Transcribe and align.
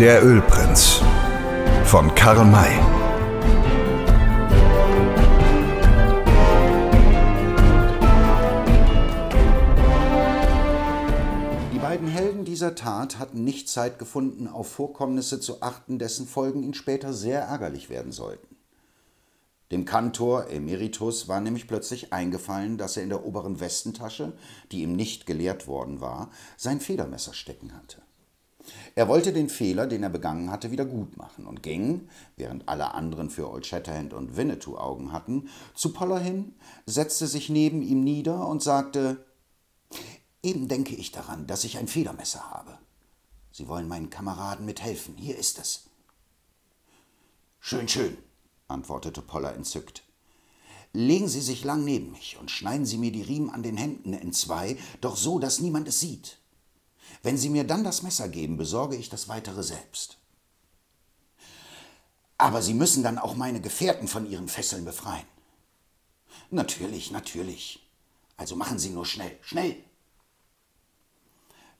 Der 0.00 0.24
Ölprinz 0.24 1.00
von 1.84 2.14
Karl 2.14 2.44
May. 2.44 2.70
Die 11.72 11.78
beiden 11.80 12.06
Helden 12.06 12.44
dieser 12.44 12.76
Tat 12.76 13.18
hatten 13.18 13.42
nicht 13.42 13.68
Zeit 13.68 13.98
gefunden, 13.98 14.46
auf 14.46 14.70
Vorkommnisse 14.70 15.40
zu 15.40 15.62
achten, 15.62 15.98
dessen 15.98 16.28
Folgen 16.28 16.62
ihnen 16.62 16.74
später 16.74 17.12
sehr 17.12 17.40
ärgerlich 17.40 17.90
werden 17.90 18.12
sollten. 18.12 18.54
Dem 19.72 19.84
Kantor 19.84 20.48
Emeritus 20.48 21.26
war 21.26 21.40
nämlich 21.40 21.66
plötzlich 21.66 22.12
eingefallen, 22.12 22.78
dass 22.78 22.96
er 22.96 23.02
in 23.02 23.08
der 23.08 23.24
oberen 23.24 23.58
Westentasche, 23.58 24.34
die 24.70 24.82
ihm 24.82 24.92
nicht 24.92 25.26
geleert 25.26 25.66
worden 25.66 26.00
war, 26.00 26.30
sein 26.56 26.78
Federmesser 26.78 27.34
stecken 27.34 27.74
hatte. 27.74 28.00
Er 28.94 29.08
wollte 29.08 29.32
den 29.32 29.48
Fehler, 29.48 29.86
den 29.86 30.02
er 30.02 30.10
begangen 30.10 30.50
hatte, 30.50 30.70
wieder 30.70 30.84
gut 30.84 31.16
machen 31.16 31.46
und 31.46 31.62
ging, 31.62 32.08
während 32.36 32.68
alle 32.68 32.94
anderen 32.94 33.30
für 33.30 33.50
Old 33.50 33.66
Shatterhand 33.66 34.12
und 34.12 34.36
Winnetou 34.36 34.76
Augen 34.76 35.12
hatten, 35.12 35.48
zu 35.74 35.92
Poller 35.92 36.18
hin, 36.18 36.54
setzte 36.86 37.26
sich 37.26 37.48
neben 37.48 37.82
ihm 37.82 38.02
nieder 38.02 38.46
und 38.46 38.62
sagte: 38.62 39.24
Eben 40.42 40.68
denke 40.68 40.94
ich 40.94 41.12
daran, 41.12 41.46
dass 41.46 41.64
ich 41.64 41.78
ein 41.78 41.88
Federmesser 41.88 42.50
habe. 42.50 42.78
Sie 43.50 43.68
wollen 43.68 43.88
meinen 43.88 44.10
Kameraden 44.10 44.64
mithelfen. 44.64 45.16
Hier 45.16 45.36
ist 45.36 45.58
es. 45.58 45.84
Schön, 47.60 47.88
schön, 47.88 48.16
antwortete 48.68 49.20
Poller 49.20 49.54
entzückt. 49.54 50.04
Legen 50.92 51.28
Sie 51.28 51.40
sich 51.40 51.64
lang 51.64 51.84
neben 51.84 52.12
mich 52.12 52.38
und 52.40 52.50
schneiden 52.50 52.86
Sie 52.86 52.96
mir 52.96 53.12
die 53.12 53.22
Riemen 53.22 53.50
an 53.50 53.62
den 53.62 53.76
Händen 53.76 54.14
entzwei, 54.14 54.78
doch 55.00 55.16
so, 55.16 55.38
dass 55.38 55.60
niemand 55.60 55.86
es 55.88 56.00
sieht. 56.00 56.37
Wenn 57.22 57.38
Sie 57.38 57.48
mir 57.48 57.64
dann 57.64 57.84
das 57.84 58.02
Messer 58.02 58.28
geben, 58.28 58.56
besorge 58.56 58.96
ich 58.96 59.08
das 59.08 59.28
weitere 59.28 59.62
selbst. 59.62 60.18
Aber 62.36 62.62
Sie 62.62 62.74
müssen 62.74 63.02
dann 63.02 63.18
auch 63.18 63.34
meine 63.34 63.60
Gefährten 63.60 64.06
von 64.06 64.30
ihren 64.30 64.48
Fesseln 64.48 64.84
befreien. 64.84 65.26
Natürlich, 66.50 67.10
natürlich. 67.10 67.86
Also 68.36 68.54
machen 68.54 68.78
Sie 68.78 68.90
nur 68.90 69.04
schnell, 69.04 69.36
schnell. 69.42 69.76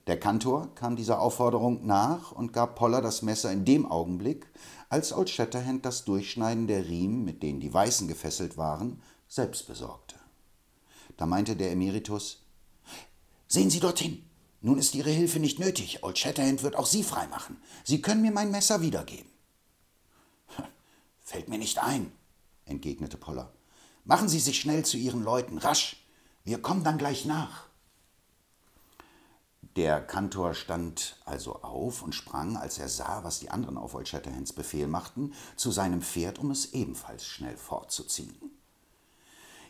Der 0.08 0.18
Kantor 0.18 0.74
kam 0.74 0.96
dieser 0.96 1.20
Aufforderung 1.20 1.86
nach 1.86 2.32
und 2.32 2.52
gab 2.52 2.76
Poller 2.76 3.02
das 3.02 3.22
Messer 3.22 3.52
in 3.52 3.64
dem 3.64 3.86
Augenblick, 3.86 4.46
als 4.88 5.12
Old 5.12 5.28
Shatterhand 5.28 5.84
das 5.84 6.04
Durchschneiden 6.04 6.66
der 6.66 6.88
Riemen, 6.88 7.24
mit 7.24 7.42
denen 7.42 7.60
die 7.60 7.72
Weißen 7.72 8.08
gefesselt 8.08 8.56
waren, 8.56 9.02
selbst 9.28 9.66
besorgte. 9.66 10.16
Da 11.18 11.26
meinte 11.26 11.56
der 11.56 11.72
Emeritus: 11.72 12.42
Sehen 13.46 13.70
Sie 13.70 13.80
dorthin! 13.80 14.27
Nun 14.60 14.78
ist 14.78 14.94
Ihre 14.94 15.10
Hilfe 15.10 15.38
nicht 15.38 15.58
nötig. 15.58 16.02
Old 16.02 16.18
Shatterhand 16.18 16.62
wird 16.62 16.76
auch 16.76 16.86
Sie 16.86 17.04
freimachen. 17.04 17.62
Sie 17.84 18.02
können 18.02 18.22
mir 18.22 18.32
mein 18.32 18.50
Messer 18.50 18.80
wiedergeben. 18.80 19.30
Fällt 21.20 21.48
mir 21.48 21.58
nicht 21.58 21.78
ein, 21.78 22.12
entgegnete 22.64 23.16
Poller. 23.16 23.52
Machen 24.04 24.28
Sie 24.28 24.40
sich 24.40 24.58
schnell 24.58 24.84
zu 24.84 24.96
Ihren 24.96 25.22
Leuten, 25.22 25.58
rasch. 25.58 26.04
Wir 26.44 26.60
kommen 26.60 26.82
dann 26.82 26.98
gleich 26.98 27.24
nach. 27.24 27.68
Der 29.76 30.00
Kantor 30.00 30.54
stand 30.54 31.20
also 31.24 31.62
auf 31.62 32.02
und 32.02 32.12
sprang, 32.12 32.56
als 32.56 32.78
er 32.78 32.88
sah, 32.88 33.22
was 33.22 33.38
die 33.38 33.50
anderen 33.50 33.78
auf 33.78 33.94
Old 33.94 34.08
Shatterhands 34.08 34.52
Befehl 34.52 34.88
machten, 34.88 35.34
zu 35.54 35.70
seinem 35.70 36.02
Pferd, 36.02 36.40
um 36.40 36.50
es 36.50 36.72
ebenfalls 36.72 37.24
schnell 37.24 37.56
fortzuziehen. 37.56 38.57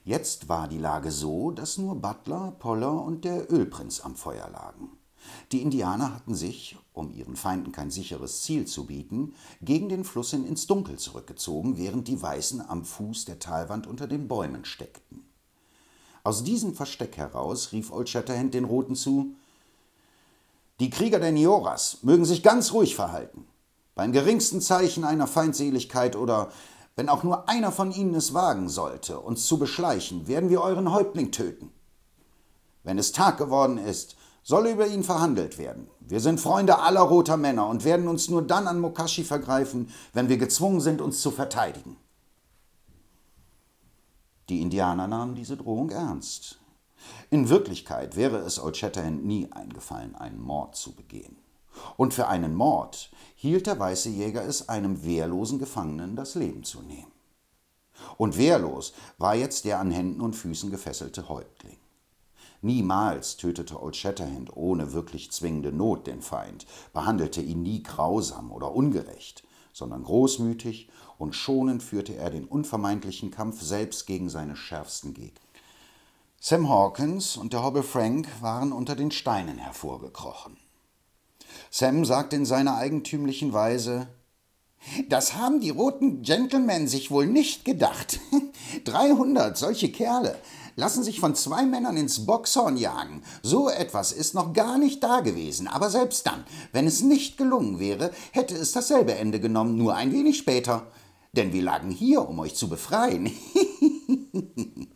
Jetzt 0.05 0.49
war 0.49 0.69
die 0.69 0.79
Lage 0.79 1.11
so, 1.11 1.51
dass 1.51 1.79
nur 1.79 1.97
Butler, 1.97 2.53
Poller 2.59 3.03
und 3.03 3.25
der 3.25 3.53
Ölprinz 3.53 4.01
am 4.01 4.17
Feuer 4.17 4.49
lagen. 4.51 4.91
Die 5.53 5.63
Indianer 5.63 6.15
hatten 6.15 6.35
sich, 6.35 6.77
um 6.93 7.13
ihren 7.13 7.37
Feinden 7.37 7.73
kein 7.73 7.91
sicheres 7.91 8.43
Ziel 8.43 8.67
zu 8.67 8.87
bieten, 8.87 9.35
gegen 9.61 9.89
den 9.89 10.05
Fluss 10.05 10.31
hin 10.31 10.47
ins 10.47 10.67
Dunkel 10.67 10.99
zurückgezogen, 10.99 11.77
während 11.77 12.09
die 12.09 12.21
Weißen 12.21 12.69
am 12.69 12.85
Fuß 12.85 13.25
der 13.25 13.39
Talwand 13.39 13.87
unter 13.87 14.07
den 14.07 14.29
Bäumen 14.29 14.65
steckten. 14.65 15.25
Aus 16.25 16.45
diesem 16.45 16.75
Versteck 16.75 17.17
heraus 17.17 17.73
rief 17.73 17.91
Old 17.91 18.09
Shatterhand 18.09 18.55
den 18.55 18.65
Roten 18.65 18.95
zu: 18.95 19.35
Die 20.81 20.91
Krieger 20.91 21.19
der 21.19 21.33
Nioras 21.33 21.99
mögen 22.03 22.25
sich 22.25 22.43
ganz 22.43 22.73
ruhig 22.73 22.95
verhalten. 22.95 23.47
Beim 23.95 24.13
geringsten 24.13 24.61
Zeichen 24.61 25.05
einer 25.05 25.27
Feindseligkeit 25.27 26.17
oder 26.17 26.53
wenn 26.99 27.09
auch 27.09 27.23
nur 27.23 27.49
einer 27.49 27.71
von 27.71 27.93
ihnen 27.93 28.17
es 28.17 28.35
wagen 28.35 28.69
sollte, 28.69 29.21
uns 29.21 29.47
zu 29.47 29.57
beschleichen, 29.57 30.27
werden 30.27 30.51
wir 30.51 30.61
euren 30.61 30.91
Häuptling 30.91 31.31
töten. 31.31 31.71
Wenn 32.83 32.99
es 32.99 33.13
Tag 33.13 33.39
geworden 33.39 33.79
ist, 33.79 34.17
soll 34.43 34.67
über 34.67 34.85
ihn 34.89 35.05
verhandelt 35.05 35.59
werden. 35.59 35.87
Wir 36.01 36.19
sind 36.19 36.41
Freunde 36.41 36.81
aller 36.81 37.03
roter 37.03 37.37
Männer 37.37 37.69
und 37.69 37.85
werden 37.85 38.09
uns 38.09 38.29
nur 38.29 38.43
dann 38.43 38.67
an 38.67 38.81
Mokashi 38.81 39.23
vergreifen, 39.23 39.93
wenn 40.13 40.29
wir 40.29 40.39
gezwungen 40.39 40.81
sind, 40.81 41.01
uns 41.01 41.21
zu 41.21 41.31
verteidigen. 41.31 41.97
Die 44.49 44.61
Indianer 44.61 45.07
nahmen 45.07 45.37
diese 45.37 45.57
Drohung 45.57 45.91
ernst. 45.91 46.59
In 47.31 47.49
Wirklichkeit 47.49 48.17
wäre 48.17 48.39
es 48.39 48.61
Old 48.61 48.77
Shatterhand 48.77 49.25
nie 49.25 49.47
eingefallen, 49.53 50.17
einen 50.17 50.41
Mord 50.41 50.75
zu 50.75 50.91
begehen. 50.97 51.37
Und 51.97 52.15
für 52.15 52.29
einen 52.29 52.55
Mord 52.55 53.11
hielt 53.35 53.67
der 53.67 53.79
weiße 53.79 54.09
Jäger 54.09 54.45
es 54.45 54.69
einem 54.69 55.05
wehrlosen 55.05 55.59
Gefangenen 55.59 56.17
das 56.17 56.35
Leben 56.35 56.65
zu 56.65 56.83
nehmen. 56.83 57.13
Und 58.17 58.37
wehrlos 58.37 58.93
war 59.17 59.35
jetzt 59.35 59.65
der 59.65 59.81
an 59.81 59.91
Händen 59.91 60.21
und 60.21 60.35
Füßen 60.35 60.71
gefesselte 60.71 61.29
Häuptling. 61.29 61.77
Niemals 62.61 63.37
tötete 63.37 63.81
Old 63.81 63.95
Shatterhand 63.95 64.57
ohne 64.57 64.93
wirklich 64.93 65.31
zwingende 65.31 65.73
Not 65.73 66.07
den 66.09 66.23
Feind, 66.23 66.67
behandelte 66.93 67.41
ihn 67.41 67.63
nie 67.63 67.83
grausam 67.83 68.51
oder 68.51 68.73
ungerecht, 68.75 69.45
sondern 69.73 70.03
großmütig 70.03 70.89
und 71.19 71.35
schonend 71.35 71.83
führte 71.83 72.17
er 72.17 72.31
den 72.31 72.47
unvermeidlichen 72.47 73.31
Kampf 73.31 73.63
selbst 73.63 74.07
gegen 74.07 74.29
seine 74.29 74.57
schärfsten 74.57 75.15
Gegner. 75.15 75.41
Sam 76.41 76.69
Hawkins 76.69 77.37
und 77.37 77.53
der 77.53 77.65
Hobble 77.65 77.83
Frank 77.83 78.29
waren 78.41 78.73
unter 78.73 78.97
den 78.97 79.11
Steinen 79.11 79.59
hervorgekrochen. 79.59 80.57
Sam 81.71 82.05
sagte 82.05 82.37
in 82.37 82.45
seiner 82.45 82.77
eigentümlichen 82.77 83.53
Weise, 83.53 84.09
das 85.09 85.35
haben 85.35 85.61
die 85.61 85.71
roten 85.71 86.23
Gentlemen 86.23 86.89
sich 86.89 87.11
wohl 87.11 87.27
nicht 87.27 87.65
gedacht. 87.65 88.21
300 88.85 89.57
solche 89.57 89.91
Kerle 89.91 90.37
lassen 90.79 91.03
sich 91.03 91.19
von 91.19 91.35
zwei 91.35 91.67
Männern 91.67 91.97
ins 91.97 92.25
Boxhorn 92.25 92.77
jagen. 92.77 93.23
So 93.43 93.69
etwas 93.69 94.13
ist 94.13 94.35
noch 94.35 94.53
gar 94.53 94.79
nicht 94.79 95.03
da 95.03 95.21
gewesen. 95.21 95.67
Aber 95.67 95.91
selbst 95.91 96.25
dann, 96.27 96.45
wenn 96.73 96.87
es 96.87 97.03
nicht 97.03 97.37
gelungen 97.37 97.81
wäre, 97.81 98.13
hätte 98.31 98.55
es 98.55 98.73
dasselbe 98.73 99.15
Ende 99.17 99.41
genommen, 99.41 99.77
nur 99.77 99.97
ein 99.97 100.13
wenig 100.13 100.39
später. 100.39 100.87
Denn 101.33 101.53
wir 101.53 101.63
lagen 101.63 101.91
hier, 101.91 102.27
um 102.29 102.39
euch 102.39 102.55
zu 102.55 102.69
befreien. 102.69 103.33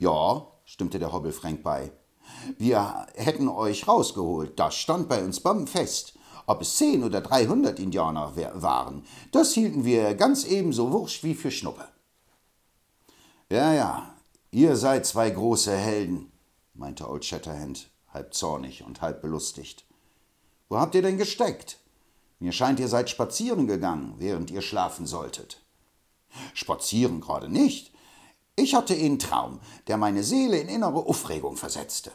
ja, 0.00 0.46
stimmte 0.64 0.98
der 0.98 1.12
Hobbel 1.12 1.32
Frank 1.32 1.62
bei. 1.62 1.92
Wir 2.56 3.06
hätten 3.14 3.48
euch 3.48 3.88
rausgeholt, 3.88 4.58
das 4.58 4.74
stand 4.74 5.08
bei 5.08 5.22
uns 5.22 5.42
fest. 5.66 6.14
Ob 6.46 6.62
es 6.62 6.76
zehn 6.76 7.04
oder 7.04 7.20
dreihundert 7.20 7.78
Indianer 7.78 8.32
waren, 8.54 9.04
das 9.32 9.52
hielten 9.52 9.84
wir 9.84 10.14
ganz 10.14 10.44
ebenso 10.44 10.90
wurscht 10.92 11.22
wie 11.22 11.34
für 11.34 11.50
Schnuppe. 11.50 11.86
Ja, 13.50 13.74
ja, 13.74 14.14
ihr 14.50 14.76
seid 14.76 15.04
zwei 15.04 15.28
große 15.28 15.76
Helden, 15.76 16.32
meinte 16.74 17.08
Old 17.08 17.24
Shatterhand, 17.24 17.90
halb 18.14 18.32
zornig 18.32 18.82
und 18.82 19.02
halb 19.02 19.20
belustigt. 19.20 19.84
Wo 20.68 20.78
habt 20.78 20.94
ihr 20.94 21.02
denn 21.02 21.18
gesteckt? 21.18 21.78
Mir 22.40 22.52
scheint, 22.52 22.78
ihr 22.80 22.88
seid 22.88 23.10
spazieren 23.10 23.66
gegangen, 23.66 24.14
während 24.18 24.50
ihr 24.50 24.62
schlafen 24.62 25.06
solltet. 25.06 25.60
Spazieren 26.54 27.20
gerade 27.20 27.48
nicht. 27.48 27.92
Ich 28.54 28.74
hatte 28.74 28.94
einen 28.94 29.18
Traum, 29.18 29.60
der 29.86 29.96
meine 29.96 30.22
Seele 30.22 30.58
in 30.58 30.68
innere 30.68 31.06
Aufregung 31.06 31.56
versetzte. 31.56 32.10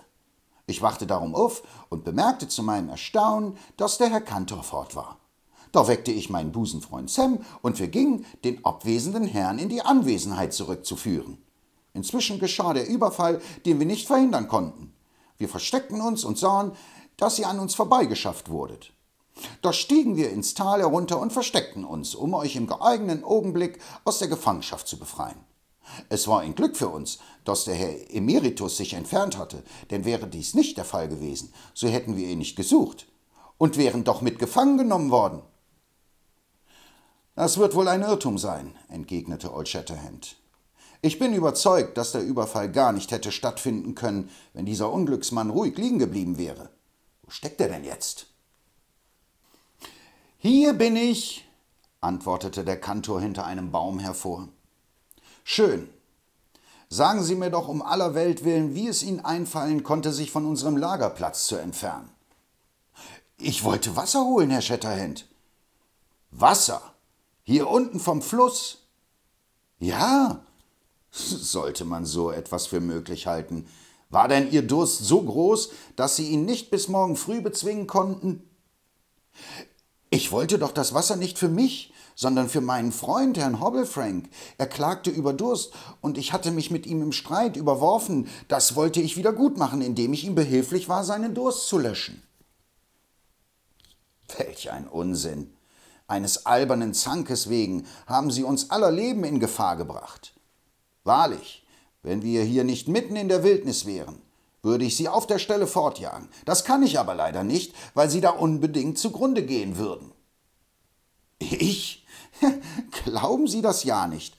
Ich 0.65 0.81
wachte 0.81 1.05
darum 1.05 1.35
auf 1.35 1.63
und 1.89 2.05
bemerkte 2.05 2.47
zu 2.47 2.63
meinem 2.63 2.89
Erstaunen, 2.89 3.57
dass 3.75 3.97
der 3.97 4.09
Herr 4.09 4.21
Kantor 4.21 4.63
fort 4.63 4.95
war. 4.95 5.17
Da 5.73 5.87
weckte 5.87 6.11
ich 6.11 6.29
meinen 6.29 6.51
Busenfreund 6.51 7.09
Sam 7.09 7.39
und 7.61 7.79
wir 7.79 7.87
gingen, 7.87 8.25
den 8.43 8.63
abwesenden 8.63 9.25
Herrn 9.25 9.59
in 9.59 9.69
die 9.69 9.81
Anwesenheit 9.81 10.53
zurückzuführen. 10.53 11.37
Inzwischen 11.93 12.39
geschah 12.39 12.73
der 12.73 12.87
Überfall, 12.87 13.41
den 13.65 13.79
wir 13.79 13.85
nicht 13.85 14.07
verhindern 14.07 14.47
konnten. 14.47 14.93
Wir 15.37 15.49
versteckten 15.49 15.99
uns 15.99 16.23
und 16.23 16.37
sahen, 16.37 16.71
dass 17.17 17.39
ihr 17.39 17.47
an 17.47 17.59
uns 17.59 17.75
vorbeigeschafft 17.75 18.49
wurdet. 18.49 18.93
Da 19.61 19.73
stiegen 19.73 20.15
wir 20.15 20.29
ins 20.29 20.53
Tal 20.53 20.79
herunter 20.79 21.19
und 21.19 21.33
versteckten 21.33 21.83
uns, 21.83 22.15
um 22.15 22.33
euch 22.33 22.55
im 22.55 22.67
geeigneten 22.67 23.23
Augenblick 23.23 23.79
aus 24.05 24.19
der 24.19 24.27
Gefangenschaft 24.27 24.87
zu 24.87 24.97
befreien. 24.97 25.43
Es 26.09 26.27
war 26.27 26.41
ein 26.41 26.55
Glück 26.55 26.77
für 26.77 26.89
uns, 26.89 27.19
dass 27.43 27.65
der 27.65 27.75
Herr 27.75 28.13
Emeritus 28.13 28.77
sich 28.77 28.93
entfernt 28.93 29.37
hatte, 29.37 29.63
denn 29.89 30.05
wäre 30.05 30.27
dies 30.27 30.53
nicht 30.53 30.77
der 30.77 30.85
Fall 30.85 31.07
gewesen, 31.07 31.53
so 31.73 31.87
hätten 31.87 32.17
wir 32.17 32.27
ihn 32.27 32.39
nicht 32.39 32.55
gesucht 32.55 33.07
und 33.57 33.77
wären 33.77 34.03
doch 34.03 34.21
mit 34.21 34.39
gefangen 34.39 34.77
genommen 34.77 35.11
worden. 35.11 35.41
Das 37.35 37.57
wird 37.57 37.75
wohl 37.75 37.87
ein 37.87 38.01
Irrtum 38.01 38.37
sein, 38.37 38.75
entgegnete 38.89 39.53
Old 39.53 39.67
Shatterhand. 39.67 40.37
Ich 41.01 41.19
bin 41.19 41.33
überzeugt, 41.33 41.97
dass 41.97 42.13
der 42.13 42.23
Überfall 42.23 42.71
gar 42.71 42.93
nicht 42.93 43.11
hätte 43.11 43.31
stattfinden 43.31 43.95
können, 43.95 44.29
wenn 44.53 44.65
dieser 44.65 44.91
Unglücksmann 44.91 45.49
ruhig 45.49 45.77
liegen 45.77 45.99
geblieben 45.99 46.37
wäre. 46.37 46.69
Wo 47.23 47.31
steckt 47.31 47.59
er 47.59 47.69
denn 47.69 47.83
jetzt? 47.83 48.27
Hier 50.37 50.73
bin 50.73 50.95
ich, 50.95 51.45
antwortete 51.99 52.63
der 52.63 52.79
Kantor 52.79 53.21
hinter 53.21 53.45
einem 53.45 53.71
Baum 53.71 53.99
hervor. 53.99 54.47
Schön. 55.43 55.89
Sagen 56.89 57.23
Sie 57.23 57.35
mir 57.35 57.49
doch 57.49 57.67
um 57.67 57.81
aller 57.81 58.13
Welt 58.13 58.45
willen, 58.45 58.75
wie 58.75 58.87
es 58.87 59.03
Ihnen 59.03 59.25
einfallen 59.25 59.83
konnte, 59.83 60.11
sich 60.13 60.31
von 60.31 60.45
unserem 60.45 60.77
Lagerplatz 60.77 61.47
zu 61.47 61.55
entfernen. 61.55 62.09
Ich 63.37 63.63
wollte 63.63 63.95
Wasser 63.95 64.23
holen, 64.25 64.51
Herr 64.51 64.61
Shatterhand. 64.61 65.27
Wasser? 66.31 66.81
Hier 67.43 67.67
unten 67.67 67.99
vom 67.99 68.21
Fluss? 68.21 68.83
Ja, 69.79 70.39
sollte 71.11 71.83
man 71.83 72.05
so 72.05 72.31
etwas 72.31 72.67
für 72.67 72.79
möglich 72.79 73.27
halten. 73.27 73.67
War 74.09 74.27
denn 74.27 74.51
Ihr 74.51 74.61
Durst 74.61 74.99
so 74.99 75.21
groß, 75.21 75.71
dass 75.95 76.15
Sie 76.15 76.29
ihn 76.29 76.45
nicht 76.45 76.69
bis 76.69 76.87
morgen 76.87 77.15
früh 77.15 77.41
bezwingen 77.41 77.87
konnten? 77.87 78.47
Ich 80.13 80.31
wollte 80.31 80.59
doch 80.59 80.71
das 80.71 80.93
Wasser 80.93 81.15
nicht 81.15 81.39
für 81.39 81.49
mich, 81.49 81.91
sondern 82.13 82.47
für 82.47 82.61
meinen 82.61 82.91
Freund, 82.91 83.35
Herrn 83.35 83.59
Hobblefrank. 83.59 84.29
Er 84.59 84.67
klagte 84.67 85.09
über 85.09 85.33
Durst, 85.33 85.73
und 86.01 86.19
ich 86.19 86.33
hatte 86.33 86.51
mich 86.51 86.69
mit 86.69 86.85
ihm 86.85 87.01
im 87.01 87.11
Streit 87.11 87.57
überworfen. 87.57 88.27
Das 88.47 88.75
wollte 88.75 89.01
ich 89.01 89.17
wieder 89.17 89.33
gut 89.33 89.57
machen, 89.57 89.81
indem 89.81 90.13
ich 90.13 90.23
ihm 90.23 90.35
behilflich 90.35 90.87
war, 90.87 91.03
seinen 91.03 91.33
Durst 91.33 91.65
zu 91.65 91.79
löschen. 91.79 92.21
Welch 94.37 94.69
ein 94.69 94.87
Unsinn. 94.87 95.51
Eines 96.05 96.45
albernen 96.45 96.93
Zankes 96.93 97.49
wegen 97.49 97.87
haben 98.05 98.29
Sie 98.29 98.43
uns 98.43 98.69
aller 98.69 98.91
Leben 98.91 99.23
in 99.23 99.39
Gefahr 99.39 99.77
gebracht. 99.77 100.35
Wahrlich, 101.03 101.65
wenn 102.03 102.21
wir 102.21 102.43
hier 102.43 102.63
nicht 102.63 102.87
mitten 102.87 103.15
in 103.15 103.29
der 103.29 103.43
Wildnis 103.43 103.87
wären, 103.87 104.21
würde 104.63 104.85
ich 104.85 104.97
Sie 104.97 105.09
auf 105.09 105.27
der 105.27 105.39
Stelle 105.39 105.67
fortjagen. 105.67 106.29
Das 106.45 106.63
kann 106.63 106.81
ich 106.81 106.97
aber 106.97 107.13
leider 107.13 107.43
nicht, 107.43 107.75
weil 107.93 108.09
Sie 108.09 108.21
da 108.21 108.31
unbedingt 108.31 108.97
zugrunde 108.97 109.45
gehen 109.45 109.77
würden. 109.77 110.11
Ich? 111.39 112.05
Glauben 113.03 113.47
Sie 113.47 113.61
das 113.61 113.83
ja 113.83 114.07
nicht. 114.07 114.35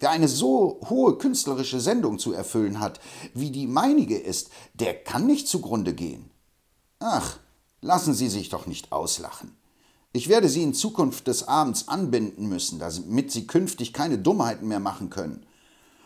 Wer 0.00 0.10
eine 0.10 0.28
so 0.28 0.80
hohe 0.88 1.16
künstlerische 1.18 1.80
Sendung 1.80 2.18
zu 2.18 2.32
erfüllen 2.32 2.80
hat, 2.80 3.00
wie 3.34 3.50
die 3.50 3.66
meinige 3.66 4.18
ist, 4.18 4.50
der 4.74 4.94
kann 4.94 5.26
nicht 5.26 5.48
zugrunde 5.48 5.94
gehen. 5.94 6.30
Ach, 6.98 7.38
lassen 7.80 8.14
Sie 8.14 8.28
sich 8.28 8.48
doch 8.48 8.66
nicht 8.66 8.92
auslachen. 8.92 9.56
Ich 10.12 10.28
werde 10.28 10.48
Sie 10.48 10.62
in 10.62 10.74
Zukunft 10.74 11.26
des 11.26 11.48
Abends 11.48 11.88
anbinden 11.88 12.48
müssen, 12.48 12.78
damit 12.78 13.32
Sie 13.32 13.46
künftig 13.46 13.92
keine 13.92 14.18
Dummheiten 14.18 14.68
mehr 14.68 14.80
machen 14.80 15.08
können. 15.08 15.46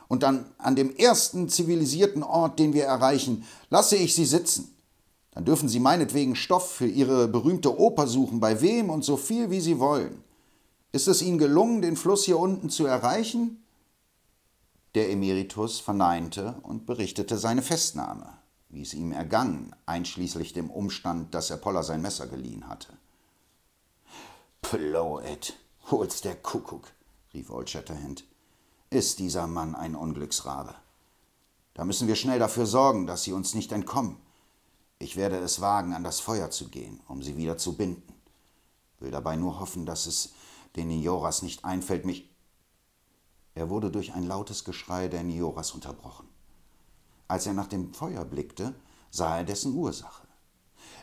Und 0.09 0.23
dann 0.23 0.47
an 0.59 0.77
dem 0.77 0.95
ersten 0.95 1.49
zivilisierten 1.49 2.23
Ort, 2.23 2.59
den 2.59 2.73
wir 2.73 2.85
erreichen, 2.85 3.45
lasse 3.71 3.97
ich 3.97 4.15
Sie 4.15 4.25
sitzen. 4.25 4.73
Dann 5.33 5.45
dürfen 5.45 5.69
Sie 5.69 5.81
meinetwegen 5.81 6.37
Stoff 6.37 6.73
für 6.73 6.87
Ihre 6.87 7.29
berühmte 7.29 7.79
Oper 7.79 8.07
suchen, 8.07 8.41
bei 8.41 8.61
wem 8.61 8.89
und 8.89 9.05
so 9.05 9.17
viel, 9.17 9.51
wie 9.51 9.61
Sie 9.61 9.79
wollen. 9.79 10.23
Ist 10.93 11.09
es 11.09 11.21
Ihnen 11.23 11.39
gelungen, 11.39 11.83
den 11.83 11.97
Fluss 11.97 12.25
hier 12.25 12.39
unten 12.39 12.71
zu 12.71 12.87
erreichen? 12.87 13.63
Der 14.95 15.11
Emeritus 15.11 15.79
verneinte 15.79 16.55
und 16.63 16.87
berichtete 16.87 17.37
seine 17.37 17.61
Festnahme, 17.61 18.33
wie 18.71 18.81
es 18.81 18.95
ihm 18.95 19.13
ergangen, 19.13 19.77
einschließlich 19.85 20.55
dem 20.55 20.71
Umstand, 20.71 21.35
dass 21.35 21.51
er 21.51 21.59
Poller 21.59 21.83
sein 21.83 22.01
Messer 22.01 22.27
geliehen 22.27 22.67
hatte. 22.67 22.89
Blow 24.63 25.21
it, 25.21 25.55
hol's 25.91 26.23
der 26.23 26.37
Kuckuck, 26.37 26.87
rief 27.35 27.51
Old 27.51 27.69
Shatterhand. 27.69 28.25
Ist 28.91 29.19
dieser 29.19 29.49
Mann 29.49 29.75
ein 29.75 29.97
Unglücksrabe? 29.97 30.75
Da 31.75 31.85
müssen 31.85 32.07
wir 32.07 32.15
schnell 32.15 32.39
dafür 32.39 32.67
sorgen, 32.67 33.07
dass 33.07 33.25
sie 33.25 33.33
uns 33.33 33.53
nicht 33.55 33.73
entkommen. 33.73 34.17
Ich 35.01 35.17
werde 35.17 35.39
es 35.39 35.61
wagen, 35.61 35.93
an 35.93 36.05
das 36.05 36.21
Feuer 36.21 36.51
zu 36.51 36.69
gehen, 36.69 37.01
um 37.09 37.21
sie 37.21 37.37
wieder 37.37 37.59
zu 37.59 37.77
binden. 37.77 38.15
Will 39.01 39.11
dabei 39.11 39.35
nur 39.35 39.59
hoffen, 39.59 39.87
dass 39.87 40.07
es 40.07 40.35
den 40.77 40.89
Nioras 40.89 41.43
nicht 41.43 41.65
einfällt, 41.65 42.07
mich. 42.07 42.31
Er 43.55 43.69
wurde 43.71 43.91
durch 43.91 44.15
ein 44.15 44.23
lautes 44.23 44.65
Geschrei 44.65 45.09
der 45.09 45.25
Nioras 45.25 45.73
unterbrochen. 45.73 46.29
Als 47.27 47.47
er 47.47 47.55
nach 47.55 47.67
dem 47.67 47.93
Feuer 47.93 48.25
blickte, 48.25 48.75
sah 49.11 49.39
er 49.39 49.45
dessen 49.45 49.75
Ursache. 49.75 50.29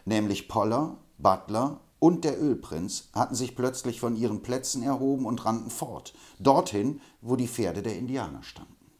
Nämlich 0.05 0.47
Poller, 0.47 0.97
Butler 1.17 1.81
und 2.03 2.25
der 2.25 2.37
Ölprinz 2.37 3.05
hatten 3.13 3.33
sich 3.33 3.55
plötzlich 3.55 4.01
von 4.01 4.17
ihren 4.17 4.41
Plätzen 4.41 4.83
erhoben 4.83 5.25
und 5.25 5.45
rannten 5.45 5.69
fort, 5.69 6.13
dorthin, 6.37 6.99
wo 7.21 7.37
die 7.37 7.47
Pferde 7.47 7.81
der 7.81 7.97
Indianer 7.97 8.43
standen. 8.43 8.91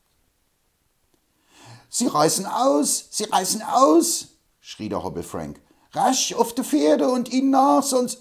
Sie 1.90 2.08
reißen 2.08 2.46
aus, 2.46 3.08
sie 3.12 3.26
reißen 3.26 3.62
aus, 3.62 4.38
schrie 4.62 4.88
der 4.88 5.04
Hobble 5.04 5.22
Frank. 5.22 5.60
Rasch 5.92 6.34
auf 6.34 6.56
die 6.56 6.64
Pferde 6.64 7.10
und 7.10 7.28
ihnen 7.28 7.50
nach, 7.50 7.84
sonst. 7.84 8.20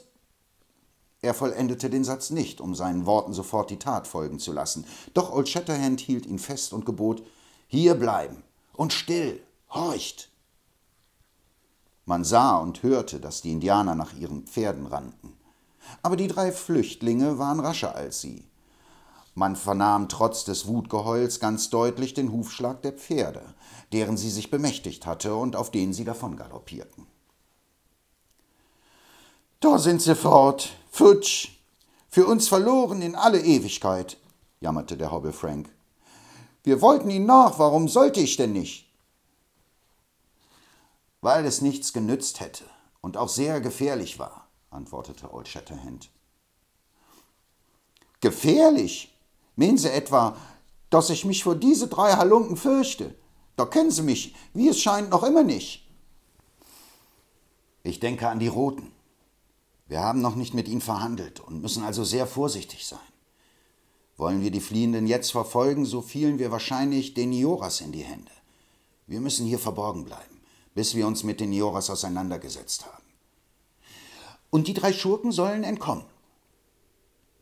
Er 1.21 1.35
vollendete 1.35 1.89
den 1.89 2.03
Satz 2.03 2.31
nicht, 2.31 2.61
um 2.61 2.75
seinen 2.75 3.07
Worten 3.07 3.35
sofort 3.35 3.71
die 3.71 3.79
Tat 3.79 4.09
folgen 4.09 4.41
zu 4.41 4.51
lassen. 4.51 4.85
Doch 5.15 5.33
Old 5.33 5.49
Shatterhand 5.49 6.01
hielt 6.01 6.27
ihn 6.27 6.41
fest 6.41 6.73
und 6.73 6.85
gebot: 6.85 7.23
Hier 7.69 7.95
bleiben 7.95 8.43
und 8.73 8.93
still, 8.93 9.41
horcht. 9.71 10.32
Man 12.05 12.25
sah 12.25 12.57
und 12.59 12.83
hörte, 12.83 13.21
dass 13.21 13.43
die 13.43 13.53
Indianer 13.53 13.95
nach 13.95 14.13
ihren 14.15 14.45
Pferden 14.47 14.87
rannten. 14.87 15.37
Aber 16.03 16.17
die 16.17 16.29
drei 16.29 16.53
Flüchtlinge 16.53 17.39
waren 17.39 17.61
rascher 17.61 17.95
als 17.95 18.21
sie. 18.21 18.45
Man 19.35 19.57
vernahm 19.57 20.09
trotz 20.09 20.45
des 20.45 20.67
Wutgeheuls 20.67 21.41
ganz 21.41 21.71
deutlich 21.71 22.13
den 22.13 22.33
Hufschlag 22.33 22.83
der 22.83 22.93
Pferde, 22.93 23.43
deren 23.93 24.17
sie 24.17 24.31
sich 24.31 24.51
bemächtigt 24.51 25.07
hatte 25.07 25.35
und 25.35 25.57
auf 25.57 25.71
denen 25.71 25.93
sie 25.93 26.05
davon 26.05 26.37
galoppierten. 26.37 27.07
Da 29.61 29.79
sind 29.79 30.03
sie 30.03 30.17
fort, 30.17 30.71
futsch, 30.91 31.51
für 32.11 32.27
uns 32.27 32.49
verloren 32.49 33.01
in 33.01 33.15
alle 33.15 33.41
Ewigkeit, 33.41 34.19
jammerte 34.61 34.99
der 34.99 35.13
Hobble 35.13 35.33
Frank. 35.33 35.71
Wir 36.63 36.83
wollten 36.83 37.09
ihnen 37.09 37.27
nach, 37.27 37.59
warum 37.59 37.89
sollte 37.89 38.21
ich 38.21 38.37
denn 38.37 38.53
nicht? 38.53 38.92
Weil 41.23 41.47
es 41.47 41.63
nichts 41.63 41.95
genützt 41.95 42.41
hätte 42.41 42.65
und 43.01 43.17
auch 43.17 43.31
sehr 43.31 43.63
gefährlich 43.63 44.19
war, 44.19 44.49
antwortete 44.71 45.33
Old 45.33 45.49
Shatterhand. 45.49 46.11
Gefährlich? 48.21 49.17
Meinen 49.57 49.79
Sie 49.79 49.91
etwa, 49.91 50.37
dass 50.91 51.09
ich 51.09 51.25
mich 51.25 51.43
vor 51.45 51.55
diese 51.55 51.89
drei 51.89 52.13
Halunken 52.13 52.57
fürchte? 52.57 53.15
Da 53.57 53.65
kennen 53.65 53.91
Sie 53.91 54.03
mich, 54.03 54.35
wie 54.53 54.69
es 54.69 54.81
scheint, 54.81 55.11
noch 55.11 55.23
immer 55.23 55.43
nicht. 55.43 55.89
Ich 57.83 58.01
denke 58.01 58.29
an 58.29 58.39
die 58.39 58.49
Roten. 58.49 58.93
Wir 59.87 60.01
haben 60.01 60.21
noch 60.21 60.37
nicht 60.37 60.55
mit 60.55 60.69
ihnen 60.69 60.81
verhandelt 60.81 61.41
und 61.41 61.61
müssen 61.61 61.85
also 61.85 62.03
sehr 62.05 62.27
vorsichtig 62.27 62.87
sein. 62.87 62.99
Wollen 64.17 64.41
wir 64.41 64.51
die 64.51 64.61
Fliehenden 64.61 65.07
jetzt 65.07 65.33
verfolgen, 65.33 65.85
so 65.85 66.01
fielen 66.01 66.39
wir 66.39 66.51
wahrscheinlich 66.51 67.15
den 67.15 67.31
Nioras 67.31 67.81
in 67.81 67.93
die 67.93 68.05
Hände. 68.05 68.31
Wir 69.07 69.21
müssen 69.21 69.47
hier 69.47 69.59
verborgen 69.59 70.05
bleiben, 70.05 70.32
bis 70.75 70.95
wir 70.95 71.07
uns 71.07 71.23
mit 71.25 71.41
den 71.41 71.51
Nioras 71.51 71.91
auseinandergesetzt 71.91 72.87
haben. 72.87 73.03
Und 74.51 74.69
die 74.69 74.75
drei 74.75 74.93
Schurken 74.93 75.33
sollen 75.33 75.65
entkommen. 75.65 76.05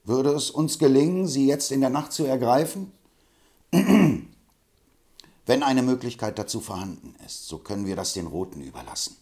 Würde 0.04 0.30
es 0.30 0.50
uns 0.50 0.78
gelingen, 0.78 1.26
sie 1.26 1.46
jetzt 1.46 1.72
in 1.72 1.80
der 1.80 1.90
Nacht 1.90 2.12
zu 2.12 2.24
ergreifen? 2.24 2.92
Wenn 3.72 5.62
eine 5.62 5.82
Möglichkeit 5.82 6.38
dazu 6.38 6.60
vorhanden 6.60 7.14
ist, 7.26 7.48
so 7.48 7.58
können 7.58 7.86
wir 7.86 7.96
das 7.96 8.12
den 8.12 8.26
Roten 8.26 8.60
überlassen. 8.60 9.16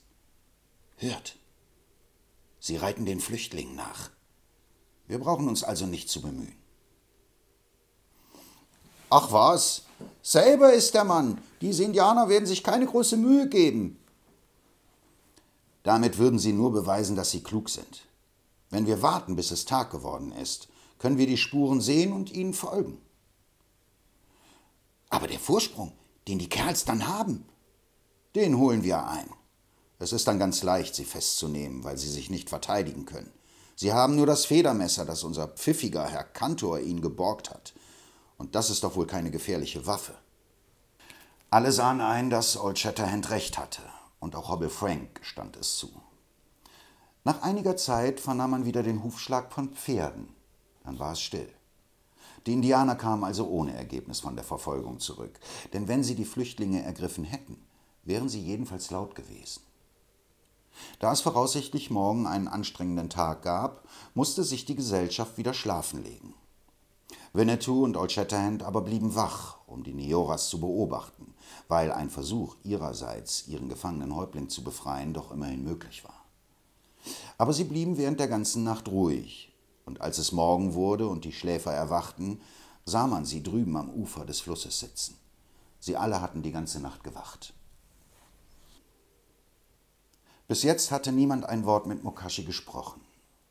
Hört! 0.97 1.37
Sie 2.61 2.77
reiten 2.77 3.07
den 3.07 3.21
Flüchtlingen 3.21 3.77
nach. 3.77 4.11
Wir 5.07 5.19
brauchen 5.19 5.49
uns 5.49 5.65
also 5.65 5.87
nicht 5.87 6.11
zu 6.11 6.21
bemühen. 6.21 6.58
Ach 9.11 9.33
was, 9.33 9.83
selber 10.23 10.73
ist 10.73 10.95
der 10.95 11.05
Mann. 11.05 11.41
Diese 11.61 11.85
Indianer 11.85 12.29
werden 12.29 12.47
sich 12.47 12.63
keine 12.63 12.87
große 12.87 13.17
Mühe 13.17 13.49
geben. 13.49 13.99
Damit 15.83 16.19
würden 16.19 16.39
sie 16.39 16.53
nur 16.53 16.73
beweisen, 16.73 17.17
dass 17.17 17.31
sie 17.31 17.43
klug 17.43 17.71
sind. 17.71 18.05
Wenn 18.71 18.87
wir 18.87 19.01
warten, 19.01 19.37
bis 19.37 19.51
es 19.51 19.65
Tag 19.65 19.91
geworden 19.91 20.33
ist, 20.33 20.69
können 20.99 21.17
wir 21.17 21.27
die 21.27 21.39
Spuren 21.39 21.81
sehen 21.81 22.13
und 22.13 22.31
ihnen 22.33 22.53
folgen. 22.53 23.01
Aber 25.09 25.27
der 25.27 25.39
Vorsprung, 25.39 25.93
den 26.27 26.39
die 26.39 26.49
Kerls 26.51 26.85
dann 26.85 27.09
haben, 27.09 27.47
den 28.35 28.59
holen 28.59 28.83
wir 28.83 29.07
ein. 29.07 29.31
Es 29.99 30.13
ist 30.13 30.29
dann 30.29 30.39
ganz 30.39 30.63
leicht, 30.63 30.95
sie 30.95 31.05
festzunehmen, 31.05 31.83
weil 31.83 31.97
sie 31.97 32.11
sich 32.11 32.31
nicht 32.31 32.51
verteidigen 32.51 33.07
können. 33.07 33.33
Sie 33.75 33.93
haben 33.93 34.17
nur 34.17 34.27
das 34.27 34.45
Federmesser, 34.45 35.05
das 35.05 35.25
unser 35.25 35.49
pfiffiger 35.49 36.07
Herr 36.07 36.25
Kantor 36.25 36.81
ihnen 36.81 37.01
geborgt 37.01 37.51
hat. 37.51 37.73
Und 38.39 38.55
das 38.55 38.71
ist 38.71 38.85
doch 38.85 38.97
wohl 38.97 39.07
keine 39.07 39.31
gefährliche 39.31 39.87
Waffe. 39.87 40.15
Alle 41.51 41.73
sahen 41.73 42.01
ein, 42.01 42.31
dass 42.31 42.57
Old 42.57 42.79
Shatterhand 42.79 43.31
recht 43.31 43.59
hatte, 43.59 43.83
und 44.21 44.37
auch 44.37 44.49
Hobble 44.49 44.71
Frank 44.71 45.21
stand 45.23 45.57
es 45.57 45.77
zu. 45.77 45.91
Nach 47.25 47.43
einiger 47.43 47.77
Zeit 47.77 48.21
vernahm 48.21 48.53
man 48.53 48.65
wieder 48.65 48.83
den 48.83 49.03
Hufschlag 49.03 49.53
von 49.53 49.71
Pferden. 49.71 50.29
Dann 50.85 50.99
war 50.99 51.13
es 51.13 51.21
still. 51.21 51.53
Die 52.47 52.53
Indianer 52.53 52.95
kamen 52.95 53.25
also 53.25 53.47
ohne 53.49 53.75
Ergebnis 53.75 54.21
von 54.21 54.35
der 54.35 54.45
Verfolgung 54.45 55.01
zurück, 55.01 55.39
denn 55.73 55.89
wenn 55.89 56.05
sie 56.05 56.15
die 56.15 56.25
Flüchtlinge 56.25 56.83
ergriffen 56.83 57.25
hätten, 57.25 57.63
wären 58.05 58.29
sie 58.29 58.41
jedenfalls 58.41 58.91
laut 58.91 59.15
gewesen. 59.15 59.63
Da 61.01 61.13
es 61.13 61.21
voraussichtlich 61.21 61.91
morgen 61.91 62.27
einen 62.27 62.49
anstrengenden 62.49 63.11
Tag 63.11 63.43
gab, 63.43 63.87
musste 64.15 64.45
sich 64.45 64.65
die 64.65 64.77
Gesellschaft 64.77 65.37
wieder 65.37 65.53
schlafen 65.53 66.03
legen. 66.05 66.35
Winnetou 67.33 67.85
und 67.85 67.97
Old 67.97 68.13
Shatterhand 68.13 68.63
aber 68.63 68.81
blieben 68.81 69.15
wach, 69.15 69.59
um 69.67 69.85
die 69.85 69.93
Nioras 69.93 70.49
zu 70.49 70.61
beobachten, 70.61 71.35
weil 71.69 71.93
ein 71.93 72.11
Versuch 72.11 72.57
ihrerseits, 72.65 73.47
ihren 73.49 73.69
gefangenen 73.69 74.15
Häuptling 74.15 74.49
zu 74.49 74.65
befreien, 74.65 75.13
doch 75.13 75.31
immerhin 75.31 75.63
möglich 75.63 76.05
war. 76.05 76.25
Aber 77.37 77.53
sie 77.53 77.65
blieben 77.65 77.99
während 77.99 78.19
der 78.19 78.29
ganzen 78.29 78.65
Nacht 78.65 78.89
ruhig, 78.89 79.55
und 79.85 80.01
als 80.01 80.19
es 80.19 80.33
Morgen 80.33 80.75
wurde 80.75 81.07
und 81.07 81.25
die 81.25 81.33
Schläfer 81.33 81.73
erwachten, 81.73 82.41
sah 82.85 83.07
man 83.07 83.25
sie 83.25 83.43
drüben 83.43 83.77
am 83.77 83.91
Ufer 83.91 84.25
des 84.25 84.41
Flusses 84.41 84.81
sitzen. 84.81 85.17
Sie 85.81 85.97
alle 85.97 86.21
hatten 86.21 86.43
die 86.43 86.53
ganze 86.53 86.81
Nacht 86.81 87.05
gewacht. 87.05 87.55
Bis 90.49 90.63
jetzt 90.63 90.91
hatte 90.91 91.13
niemand 91.13 91.45
ein 91.45 91.67
Wort 91.67 91.87
mit 91.87 92.05
Mokashi 92.05 92.45
gesprochen, 92.45 93.03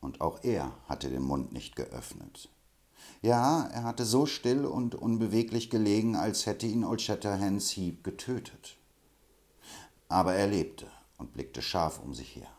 und 0.01 0.19
auch 0.19 0.43
er 0.43 0.71
hatte 0.89 1.09
den 1.09 1.21
Mund 1.21 1.53
nicht 1.53 1.75
geöffnet. 1.75 2.49
Ja, 3.21 3.67
er 3.67 3.83
hatte 3.83 4.05
so 4.05 4.25
still 4.25 4.65
und 4.65 4.95
unbeweglich 4.95 5.69
gelegen, 5.69 6.15
als 6.15 6.45
hätte 6.45 6.67
ihn 6.67 6.83
Old 6.83 7.01
Shatterhands 7.01 7.69
Hieb 7.71 8.03
getötet. 8.03 8.77
Aber 10.07 10.33
er 10.33 10.47
lebte 10.47 10.87
und 11.17 11.33
blickte 11.33 11.61
scharf 11.61 11.99
um 12.03 12.13
sich 12.13 12.35
her. 12.35 12.49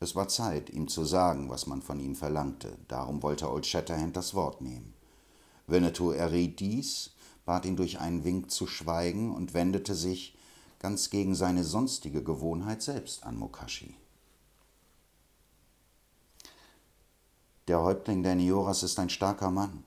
Es 0.00 0.14
war 0.14 0.28
Zeit, 0.28 0.70
ihm 0.70 0.86
zu 0.86 1.04
sagen, 1.04 1.48
was 1.50 1.66
man 1.66 1.82
von 1.82 1.98
ihm 1.98 2.14
verlangte, 2.14 2.78
darum 2.86 3.22
wollte 3.22 3.50
Old 3.50 3.66
Shatterhand 3.66 4.16
das 4.16 4.34
Wort 4.34 4.60
nehmen. 4.60 4.94
Winnetou 5.66 6.12
erriet 6.12 6.60
dies, 6.60 7.10
bat 7.44 7.64
ihn 7.64 7.76
durch 7.76 7.98
einen 7.98 8.24
Wink 8.24 8.50
zu 8.50 8.66
schweigen 8.66 9.34
und 9.34 9.54
wendete 9.54 9.94
sich, 9.94 10.36
ganz 10.78 11.10
gegen 11.10 11.34
seine 11.34 11.64
sonstige 11.64 12.22
Gewohnheit, 12.22 12.82
selbst 12.82 13.24
an 13.24 13.36
Mokashi. 13.36 13.96
Der 17.68 17.82
Häuptling 17.82 18.22
der 18.22 18.34
Nioras 18.34 18.82
ist 18.82 18.98
ein 18.98 19.10
starker 19.10 19.50
Mann, 19.50 19.84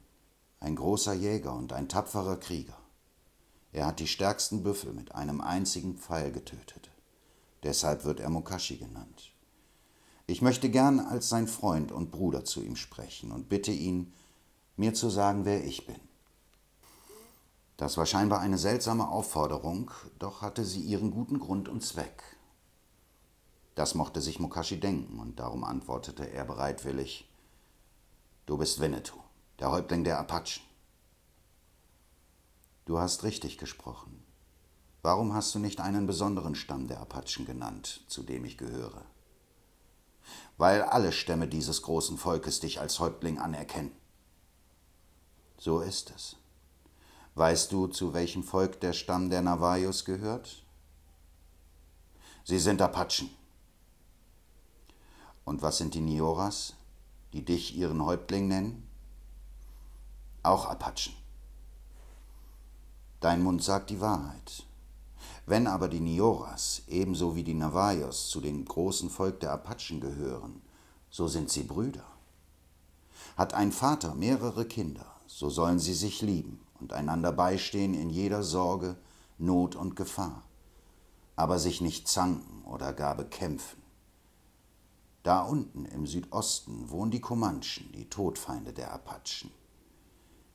ein 0.59 0.75
großer 0.75 1.13
Jäger 1.13 1.55
und 1.55 1.73
ein 1.73 1.89
tapferer 1.89 2.37
Krieger. 2.37 2.77
Er 3.73 3.87
hat 3.87 3.99
die 3.99 4.05
stärksten 4.05 4.61
Büffel 4.61 4.93
mit 4.93 5.15
einem 5.15 5.41
einzigen 5.41 5.97
Pfeil 5.97 6.31
getötet. 6.31 6.91
Deshalb 7.63 8.05
wird 8.05 8.19
er 8.19 8.29
Mokashi 8.29 8.77
genannt. 8.77 9.31
Ich 10.27 10.43
möchte 10.43 10.69
gern 10.69 10.99
als 10.99 11.29
sein 11.29 11.47
Freund 11.47 11.91
und 11.91 12.11
Bruder 12.11 12.45
zu 12.45 12.61
ihm 12.61 12.75
sprechen 12.75 13.31
und 13.31 13.49
bitte 13.49 13.71
ihn, 13.71 14.13
mir 14.77 14.93
zu 14.93 15.09
sagen, 15.09 15.45
wer 15.45 15.65
ich 15.65 15.87
bin. 15.87 15.99
Das 17.77 17.97
war 17.97 18.05
scheinbar 18.05 18.41
eine 18.41 18.59
seltsame 18.59 19.09
Aufforderung, 19.09 19.89
doch 20.19 20.43
hatte 20.43 20.65
sie 20.65 20.81
ihren 20.81 21.09
guten 21.09 21.39
Grund 21.39 21.67
und 21.67 21.83
Zweck. 21.83 22.21
Das 23.73 23.95
mochte 23.95 24.21
sich 24.21 24.39
Mokashi 24.39 24.79
denken, 24.79 25.17
und 25.19 25.39
darum 25.39 25.63
antwortete 25.63 26.29
er 26.29 26.45
bereitwillig 26.45 27.27
Du 28.51 28.57
bist 28.57 28.81
Winnetou, 28.81 29.15
der 29.59 29.71
Häuptling 29.71 30.03
der 30.03 30.19
Apachen. 30.19 30.61
Du 32.83 32.99
hast 32.99 33.23
richtig 33.23 33.57
gesprochen. 33.57 34.25
Warum 35.01 35.33
hast 35.33 35.55
du 35.55 35.59
nicht 35.59 35.79
einen 35.79 36.05
besonderen 36.05 36.55
Stamm 36.55 36.89
der 36.89 36.99
Apachen 36.99 37.45
genannt, 37.45 38.03
zu 38.09 38.23
dem 38.23 38.43
ich 38.43 38.57
gehöre? 38.57 39.05
Weil 40.57 40.81
alle 40.81 41.13
Stämme 41.13 41.47
dieses 41.47 41.81
großen 41.81 42.17
Volkes 42.17 42.59
dich 42.59 42.81
als 42.81 42.99
Häuptling 42.99 43.39
anerkennen. 43.39 43.95
So 45.57 45.79
ist 45.79 46.11
es. 46.13 46.35
Weißt 47.35 47.71
du, 47.71 47.87
zu 47.87 48.13
welchem 48.13 48.43
Volk 48.43 48.81
der 48.81 48.91
Stamm 48.91 49.29
der 49.29 49.43
Navajos 49.43 50.03
gehört? 50.03 50.65
Sie 52.43 52.59
sind 52.59 52.81
Apachen. 52.81 53.29
Und 55.45 55.61
was 55.61 55.77
sind 55.77 55.93
die 55.93 56.01
Nioras? 56.01 56.73
Die 57.33 57.45
dich 57.45 57.75
ihren 57.75 58.03
Häuptling 58.03 58.47
nennen? 58.47 58.87
Auch 60.43 60.65
Apachen. 60.65 61.13
Dein 63.19 63.43
Mund 63.43 63.63
sagt 63.63 63.89
die 63.89 64.01
Wahrheit. 64.01 64.65
Wenn 65.45 65.67
aber 65.67 65.87
die 65.87 65.99
Nioras 65.99 66.83
ebenso 66.87 67.35
wie 67.35 67.43
die 67.43 67.53
Navajos 67.53 68.29
zu 68.29 68.41
dem 68.41 68.65
großen 68.65 69.09
Volk 69.09 69.39
der 69.39 69.51
Apachen 69.51 69.99
gehören, 69.99 70.61
so 71.09 71.27
sind 71.27 71.49
sie 71.49 71.63
Brüder. 71.63 72.05
Hat 73.37 73.53
ein 73.53 73.71
Vater 73.71 74.15
mehrere 74.15 74.65
Kinder, 74.65 75.05
so 75.27 75.49
sollen 75.49 75.79
sie 75.79 75.93
sich 75.93 76.21
lieben 76.21 76.59
und 76.79 76.93
einander 76.93 77.31
beistehen 77.31 77.93
in 77.93 78.09
jeder 78.09 78.43
Sorge, 78.43 78.97
Not 79.37 79.75
und 79.75 79.95
Gefahr, 79.95 80.43
aber 81.35 81.59
sich 81.59 81.81
nicht 81.81 82.07
zanken 82.07 82.63
oder 82.65 82.93
gar 82.93 83.15
bekämpfen. 83.15 83.80
Da 85.23 85.43
unten 85.43 85.85
im 85.85 86.07
Südosten 86.07 86.89
wohnen 86.89 87.11
die 87.11 87.21
Comanchen, 87.21 87.91
die 87.91 88.09
Todfeinde 88.09 88.73
der 88.73 88.91
Apachen. 88.91 89.51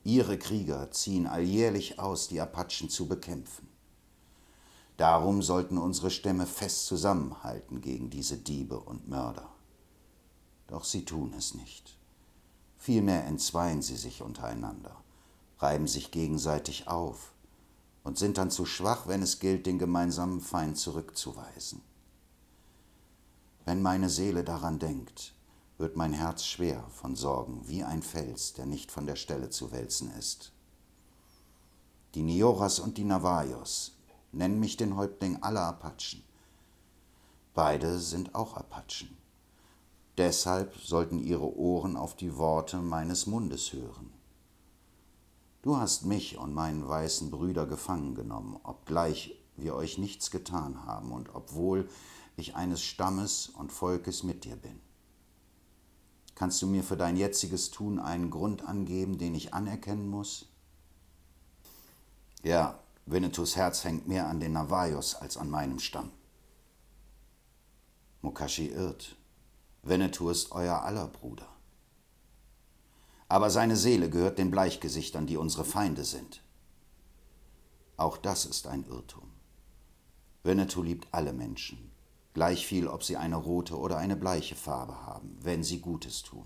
Ihre 0.03 0.39
Krieger 0.39 0.91
ziehen 0.91 1.27
alljährlich 1.27 1.99
aus, 1.99 2.29
die 2.29 2.41
Apachen 2.41 2.89
zu 2.89 3.07
bekämpfen. 3.07 3.69
Darum 4.97 5.43
sollten 5.43 5.79
unsere 5.79 6.11
Stämme 6.11 6.47
fest 6.47 6.87
zusammenhalten 6.87 7.81
gegen 7.81 8.11
diese 8.11 8.39
Diebe 8.39 8.81
und 8.81 9.09
Mörder. 9.09 9.49
Doch 10.69 10.85
sie 10.85 11.05
tun 11.05 11.35
es 11.37 11.55
nicht. 11.55 11.97
Vielmehr 12.79 13.25
entzweien 13.25 13.83
sie 13.83 13.97
sich 13.97 14.23
untereinander, 14.23 14.97
reiben 15.59 15.87
sich 15.87 16.11
gegenseitig 16.11 16.89
auf 16.89 17.33
und 18.05 18.19
sind 18.19 18.39
dann 18.39 18.51
zu 18.51 18.65
schwach, 18.65 19.07
wenn 19.07 19.23
es 19.23 19.39
gilt, 19.39 19.67
den 19.67 19.79
gemeinsamen 19.79 20.41
Feind 20.41 20.77
zurückzuweisen. 20.79 21.83
Wenn 23.67 23.83
meine 23.83 24.09
Seele 24.09 24.45
daran 24.45 24.79
denkt, 24.79 25.35
wird 25.77 25.97
mein 25.97 26.13
Herz 26.13 26.45
schwer 26.45 26.85
von 26.89 27.17
Sorgen 27.17 27.67
wie 27.67 27.83
ein 27.83 28.01
Fels, 28.01 28.53
der 28.53 28.65
nicht 28.65 28.93
von 28.93 29.07
der 29.07 29.17
Stelle 29.17 29.51
zu 29.51 29.73
wälzen 29.73 30.11
ist. 30.17 30.53
Die 32.15 32.23
Nioras 32.23 32.79
und 32.79 32.97
die 32.97 33.05
Navajos 33.05 33.99
nennen 34.31 34.61
mich 34.61 34.77
den 34.77 34.97
Häuptling 34.97 35.43
aller 35.43 35.63
Apachen. 35.63 36.23
Beide 37.55 37.99
sind 37.99 38.37
auch 38.37 38.57
Apachen. 38.57 39.17
Deshalb 40.17 40.77
sollten 40.77 41.19
ihre 41.19 41.59
Ohren 41.59 41.97
auf 41.97 42.15
die 42.15 42.37
Worte 42.37 42.77
meines 42.77 43.27
Mundes 43.27 43.73
hören. 43.73 44.13
Du 45.63 45.77
hast 45.77 46.05
mich 46.05 46.39
und 46.39 46.55
meinen 46.55 46.89
weißen 46.89 47.33
Brüder 47.33 47.67
gefangen 47.67 48.15
genommen, 48.15 48.61
obgleich 48.63 49.37
wir 49.57 49.75
euch 49.75 49.99
nichts 49.99 50.31
getan 50.31 50.87
haben 50.87 51.11
und 51.11 51.35
obwohl 51.35 51.89
ich 52.37 52.55
eines 52.55 52.83
Stammes 52.83 53.49
und 53.49 53.73
Volkes 53.73 54.23
mit 54.23 54.45
dir 54.45 54.57
bin. 54.57 54.81
Kannst 56.35 56.61
du 56.61 56.67
mir 56.67 56.85
für 56.85 56.97
dein 56.97 57.17
jetziges 57.17 57.71
Tun 57.71 57.99
einen 57.99 58.31
Grund 58.31 58.63
angeben, 58.63 59.19
den 59.19 59.35
ich 59.35 59.55
anerkennen 59.55 60.09
muss? 60.09 60.47
Ja, 62.43 62.79
Winnetous 63.07 63.57
Herz 63.57 63.85
hängt 63.85 64.07
mehr 64.07 64.29
an 64.29 64.41
den 64.41 64.53
Navajos 64.53 65.15
als 65.15 65.37
an 65.37 65.49
meinem 65.49 65.79
Stamm. 65.79 66.11
Mukashi 68.21 68.67
irrt. 68.67 69.17
Winnetou 69.83 70.31
ist 70.31 70.51
euer 70.51 70.83
aller 70.83 71.07
Bruder. 71.07 71.49
Aber 73.29 73.51
seine 73.51 73.77
Seele 73.77 74.11
gehört 74.11 74.39
den 74.39 74.51
Bleichgesichtern, 74.51 75.27
die 75.27 75.37
unsere 75.37 75.65
Feinde 75.65 76.05
sind. 76.05 76.43
Auch 77.97 78.17
das 78.17 78.45
ist 78.45 78.67
ein 78.67 78.85
Irrtum. 78.85 79.31
Winnetou 80.43 80.83
liebt 80.83 81.07
alle 81.13 81.33
Menschen, 81.33 81.93
gleich 82.37 82.67
viel, 82.67 82.87
ob 82.87 83.03
sie 83.03 83.17
eine 83.17 83.37
rote 83.37 83.79
oder 83.79 83.97
eine 83.97 84.15
bleiche 84.15 84.57
Farbe 84.57 85.07
haben, 85.07 85.39
wenn 85.41 85.65
sie 85.65 85.81
Gutes 85.81 86.23
tun. 86.23 86.45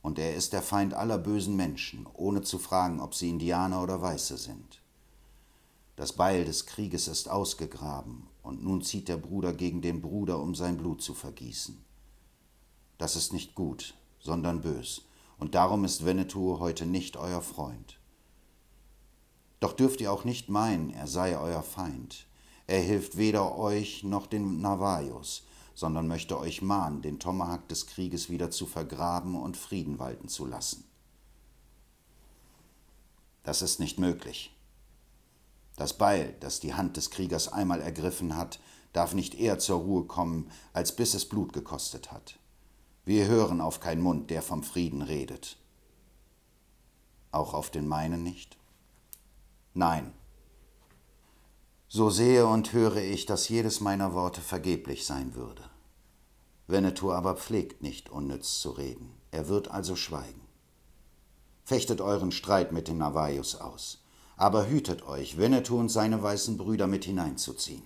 Und 0.00 0.18
er 0.18 0.34
ist 0.34 0.54
der 0.54 0.62
Feind 0.62 0.94
aller 0.94 1.18
bösen 1.18 1.56
Menschen, 1.56 2.08
ohne 2.14 2.40
zu 2.40 2.58
fragen, 2.58 3.00
ob 3.00 3.14
sie 3.14 3.28
Indianer 3.28 3.82
oder 3.82 4.00
Weiße 4.00 4.38
sind. 4.38 4.80
Das 5.94 6.14
Beil 6.14 6.46
des 6.46 6.64
Krieges 6.64 7.06
ist 7.06 7.28
ausgegraben, 7.28 8.28
und 8.42 8.64
nun 8.64 8.80
zieht 8.80 9.08
der 9.08 9.18
Bruder 9.18 9.52
gegen 9.52 9.82
den 9.82 10.00
Bruder, 10.00 10.40
um 10.40 10.54
sein 10.54 10.78
Blut 10.78 11.02
zu 11.02 11.12
vergießen. 11.12 11.84
Das 12.96 13.14
ist 13.14 13.34
nicht 13.34 13.54
gut, 13.54 13.92
sondern 14.20 14.62
bös, 14.62 15.02
und 15.36 15.54
darum 15.54 15.84
ist 15.84 16.06
Winnetou 16.06 16.60
heute 16.60 16.86
nicht 16.86 17.18
euer 17.18 17.42
Freund. 17.42 18.00
Doch 19.60 19.74
dürft 19.74 20.00
ihr 20.00 20.10
auch 20.10 20.24
nicht 20.24 20.48
meinen, 20.48 20.88
er 20.88 21.08
sei 21.08 21.38
euer 21.38 21.62
Feind. 21.62 22.25
Er 22.66 22.80
hilft 22.80 23.16
weder 23.16 23.56
euch 23.56 24.02
noch 24.02 24.26
den 24.26 24.60
Navajos, 24.60 25.44
sondern 25.74 26.08
möchte 26.08 26.38
euch 26.38 26.62
mahnen, 26.62 27.02
den 27.02 27.18
Tomahawk 27.18 27.68
des 27.68 27.86
Krieges 27.86 28.30
wieder 28.30 28.50
zu 28.50 28.66
vergraben 28.66 29.36
und 29.36 29.56
Frieden 29.56 29.98
walten 29.98 30.28
zu 30.28 30.46
lassen. 30.46 30.84
Das 33.44 33.62
ist 33.62 33.78
nicht 33.78 33.98
möglich. 33.98 34.56
Das 35.76 35.96
Beil, 35.96 36.34
das 36.40 36.58
die 36.58 36.74
Hand 36.74 36.96
des 36.96 37.10
Kriegers 37.10 37.52
einmal 37.52 37.80
ergriffen 37.80 38.36
hat, 38.36 38.58
darf 38.92 39.14
nicht 39.14 39.34
eher 39.34 39.58
zur 39.58 39.80
Ruhe 39.80 40.04
kommen, 40.04 40.50
als 40.72 40.96
bis 40.96 41.14
es 41.14 41.28
Blut 41.28 41.52
gekostet 41.52 42.10
hat. 42.10 42.38
Wir 43.04 43.26
hören 43.26 43.60
auf 43.60 43.78
keinen 43.78 44.02
Mund, 44.02 44.30
der 44.30 44.42
vom 44.42 44.64
Frieden 44.64 45.02
redet. 45.02 45.58
Auch 47.30 47.54
auf 47.54 47.70
den 47.70 47.86
meinen 47.86 48.22
nicht? 48.22 48.56
Nein, 49.74 50.12
So 51.88 52.10
sehe 52.10 52.46
und 52.46 52.72
höre 52.72 52.96
ich, 52.96 53.26
dass 53.26 53.48
jedes 53.48 53.80
meiner 53.80 54.12
Worte 54.12 54.40
vergeblich 54.40 55.06
sein 55.06 55.34
würde. 55.34 55.62
Winnetou 56.66 57.12
aber 57.12 57.36
pflegt 57.36 57.82
nicht 57.82 58.10
unnütz 58.10 58.60
zu 58.60 58.70
reden, 58.70 59.14
er 59.30 59.48
wird 59.48 59.70
also 59.70 59.94
schweigen. 59.94 60.40
Fechtet 61.64 62.00
euren 62.00 62.32
Streit 62.32 62.72
mit 62.72 62.88
den 62.88 62.98
Navajos 62.98 63.54
aus, 63.56 64.02
aber 64.36 64.68
hütet 64.68 65.06
euch, 65.06 65.36
Winnetou 65.36 65.78
und 65.78 65.88
seine 65.88 66.20
weißen 66.22 66.56
Brüder 66.56 66.88
mit 66.88 67.04
hineinzuziehen. 67.04 67.84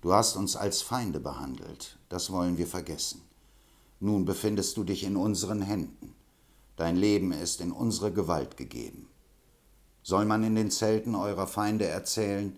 Du 0.00 0.12
hast 0.12 0.36
uns 0.36 0.56
als 0.56 0.82
Feinde 0.82 1.20
behandelt, 1.20 1.98
das 2.08 2.30
wollen 2.30 2.58
wir 2.58 2.66
vergessen. 2.66 3.22
Nun 4.00 4.24
befindest 4.24 4.76
du 4.76 4.84
dich 4.84 5.04
in 5.04 5.16
unseren 5.16 5.62
Händen. 5.62 6.14
Dein 6.76 6.96
Leben 6.96 7.32
ist 7.32 7.60
in 7.60 7.72
unsere 7.72 8.12
Gewalt 8.12 8.56
gegeben. 8.56 9.08
Soll 10.04 10.24
man 10.24 10.44
in 10.44 10.54
den 10.54 10.70
Zelten 10.70 11.16
eurer 11.16 11.48
Feinde 11.48 11.86
erzählen, 11.86 12.56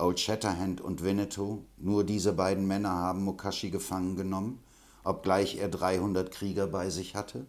Old 0.00 0.18
Shatterhand 0.18 0.80
und 0.80 1.02
Winnetou, 1.04 1.64
nur 1.76 2.04
diese 2.04 2.32
beiden 2.32 2.66
Männer 2.66 2.90
haben 2.90 3.22
Mukashi 3.22 3.70
gefangen 3.70 4.16
genommen, 4.16 4.62
obgleich 5.04 5.58
er 5.58 5.68
300 5.68 6.30
Krieger 6.30 6.66
bei 6.66 6.90
sich 6.90 7.14
hatte? 7.14 7.46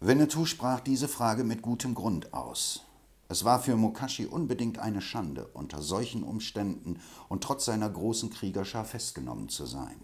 Winnetou 0.00 0.44
sprach 0.44 0.80
diese 0.80 1.08
Frage 1.08 1.44
mit 1.44 1.62
gutem 1.62 1.94
Grund 1.94 2.34
aus. 2.34 2.82
Es 3.28 3.44
war 3.44 3.60
für 3.60 3.76
Mukashi 3.76 4.26
unbedingt 4.26 4.78
eine 4.78 5.00
Schande, 5.00 5.46
unter 5.54 5.80
solchen 5.80 6.22
Umständen 6.22 7.00
und 7.28 7.42
trotz 7.42 7.64
seiner 7.64 7.88
großen 7.88 8.28
Kriegerschar 8.30 8.84
festgenommen 8.84 9.48
zu 9.48 9.64
sein. 9.64 10.00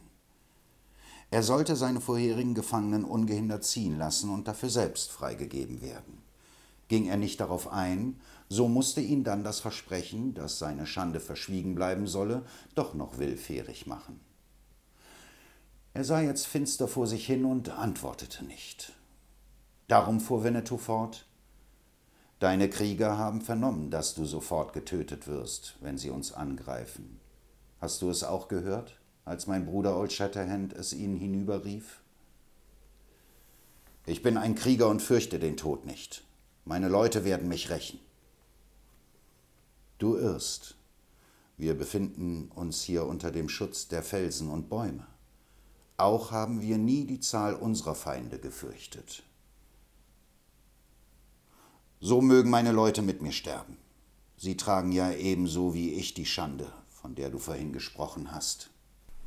Er 1.30 1.42
sollte 1.42 1.76
seine 1.76 2.00
vorherigen 2.00 2.54
Gefangenen 2.54 3.04
ungehindert 3.04 3.64
ziehen 3.64 3.98
lassen 3.98 4.30
und 4.30 4.48
dafür 4.48 4.70
selbst 4.70 5.10
freigegeben 5.10 5.82
werden. 5.82 6.22
Ging 6.88 7.04
er 7.06 7.18
nicht 7.18 7.38
darauf 7.40 7.70
ein, 7.70 8.18
so 8.48 8.68
musste 8.68 9.00
ihn 9.00 9.24
dann 9.24 9.44
das 9.44 9.60
Versprechen, 9.60 10.34
dass 10.34 10.58
seine 10.58 10.86
Schande 10.86 11.20
verschwiegen 11.20 11.74
bleiben 11.74 12.06
solle, 12.06 12.42
doch 12.74 12.94
noch 12.94 13.18
willfährig 13.18 13.86
machen. 13.86 14.20
Er 15.94 16.04
sah 16.04 16.20
jetzt 16.20 16.46
finster 16.46 16.88
vor 16.88 17.06
sich 17.06 17.26
hin 17.26 17.44
und 17.44 17.70
antwortete 17.70 18.44
nicht. 18.44 18.92
Darum 19.88 20.20
fuhr 20.20 20.44
Winnetou 20.44 20.78
fort, 20.78 21.28
Deine 22.38 22.70
Krieger 22.70 23.18
haben 23.18 23.40
vernommen, 23.40 23.90
dass 23.90 24.14
du 24.14 24.24
sofort 24.24 24.72
getötet 24.72 25.26
wirst, 25.26 25.74
wenn 25.80 25.98
sie 25.98 26.10
uns 26.10 26.32
angreifen. 26.32 27.18
Hast 27.80 28.00
du 28.00 28.10
es 28.10 28.22
auch 28.22 28.46
gehört, 28.46 28.96
als 29.24 29.48
mein 29.48 29.66
Bruder 29.66 29.96
Old 29.96 30.12
Shatterhand 30.12 30.72
es 30.72 30.92
ihnen 30.92 31.16
hinüberrief? 31.16 32.00
Ich 34.06 34.22
bin 34.22 34.36
ein 34.36 34.54
Krieger 34.54 34.88
und 34.88 35.02
fürchte 35.02 35.40
den 35.40 35.56
Tod 35.56 35.84
nicht. 35.84 36.22
Meine 36.64 36.88
Leute 36.88 37.24
werden 37.24 37.48
mich 37.48 37.70
rächen. 37.70 37.98
Du 39.98 40.16
irrst. 40.16 40.76
Wir 41.56 41.74
befinden 41.74 42.52
uns 42.54 42.82
hier 42.82 43.04
unter 43.04 43.32
dem 43.32 43.48
Schutz 43.48 43.88
der 43.88 44.04
Felsen 44.04 44.48
und 44.48 44.68
Bäume. 44.68 45.06
Auch 45.96 46.30
haben 46.30 46.60
wir 46.60 46.78
nie 46.78 47.04
die 47.04 47.18
Zahl 47.18 47.54
unserer 47.54 47.96
Feinde 47.96 48.38
gefürchtet. 48.38 49.24
So 51.98 52.20
mögen 52.20 52.48
meine 52.48 52.70
Leute 52.70 53.02
mit 53.02 53.22
mir 53.22 53.32
sterben. 53.32 53.76
Sie 54.36 54.56
tragen 54.56 54.92
ja 54.92 55.10
ebenso 55.10 55.74
wie 55.74 55.94
ich 55.94 56.14
die 56.14 56.26
Schande, 56.26 56.72
von 56.88 57.16
der 57.16 57.30
du 57.30 57.38
vorhin 57.38 57.72
gesprochen 57.72 58.30
hast. 58.30 58.70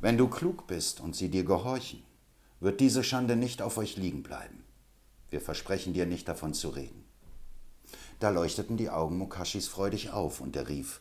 Wenn 0.00 0.16
du 0.16 0.26
klug 0.26 0.66
bist 0.66 1.00
und 1.00 1.14
sie 1.14 1.28
dir 1.28 1.44
gehorchen, 1.44 2.02
wird 2.60 2.80
diese 2.80 3.04
Schande 3.04 3.36
nicht 3.36 3.60
auf 3.60 3.76
euch 3.76 3.98
liegen 3.98 4.22
bleiben. 4.22 4.64
Wir 5.28 5.42
versprechen 5.42 5.92
dir 5.92 6.06
nicht 6.06 6.28
davon 6.28 6.54
zu 6.54 6.70
reden. 6.70 7.01
Da 8.22 8.30
leuchteten 8.30 8.76
die 8.76 8.88
Augen 8.88 9.18
Mokashis 9.18 9.66
freudig 9.66 10.10
auf 10.10 10.40
und 10.40 10.54
er 10.54 10.68
rief: 10.68 11.00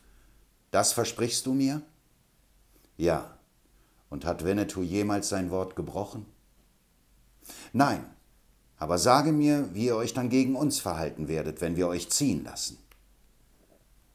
Das 0.72 0.92
versprichst 0.92 1.46
du 1.46 1.54
mir? 1.54 1.84
Ja. 2.98 3.38
Und 4.10 4.26
hat 4.26 4.44
Winnetou 4.44 4.82
jemals 4.82 5.30
sein 5.30 5.52
Wort 5.52 5.76
gebrochen? 5.76 6.26
Nein, 7.74 8.04
aber 8.76 8.98
sage 8.98 9.32
mir, 9.32 9.70
wie 9.76 9.86
ihr 9.86 9.98
euch 9.98 10.16
dann 10.16 10.30
gegen 10.32 10.56
uns 10.56 10.80
verhalten 10.80 11.28
werdet, 11.28 11.62
wenn 11.62 11.76
wir 11.76 11.88
euch 11.88 12.10
ziehen 12.10 12.44
lassen. 12.44 12.80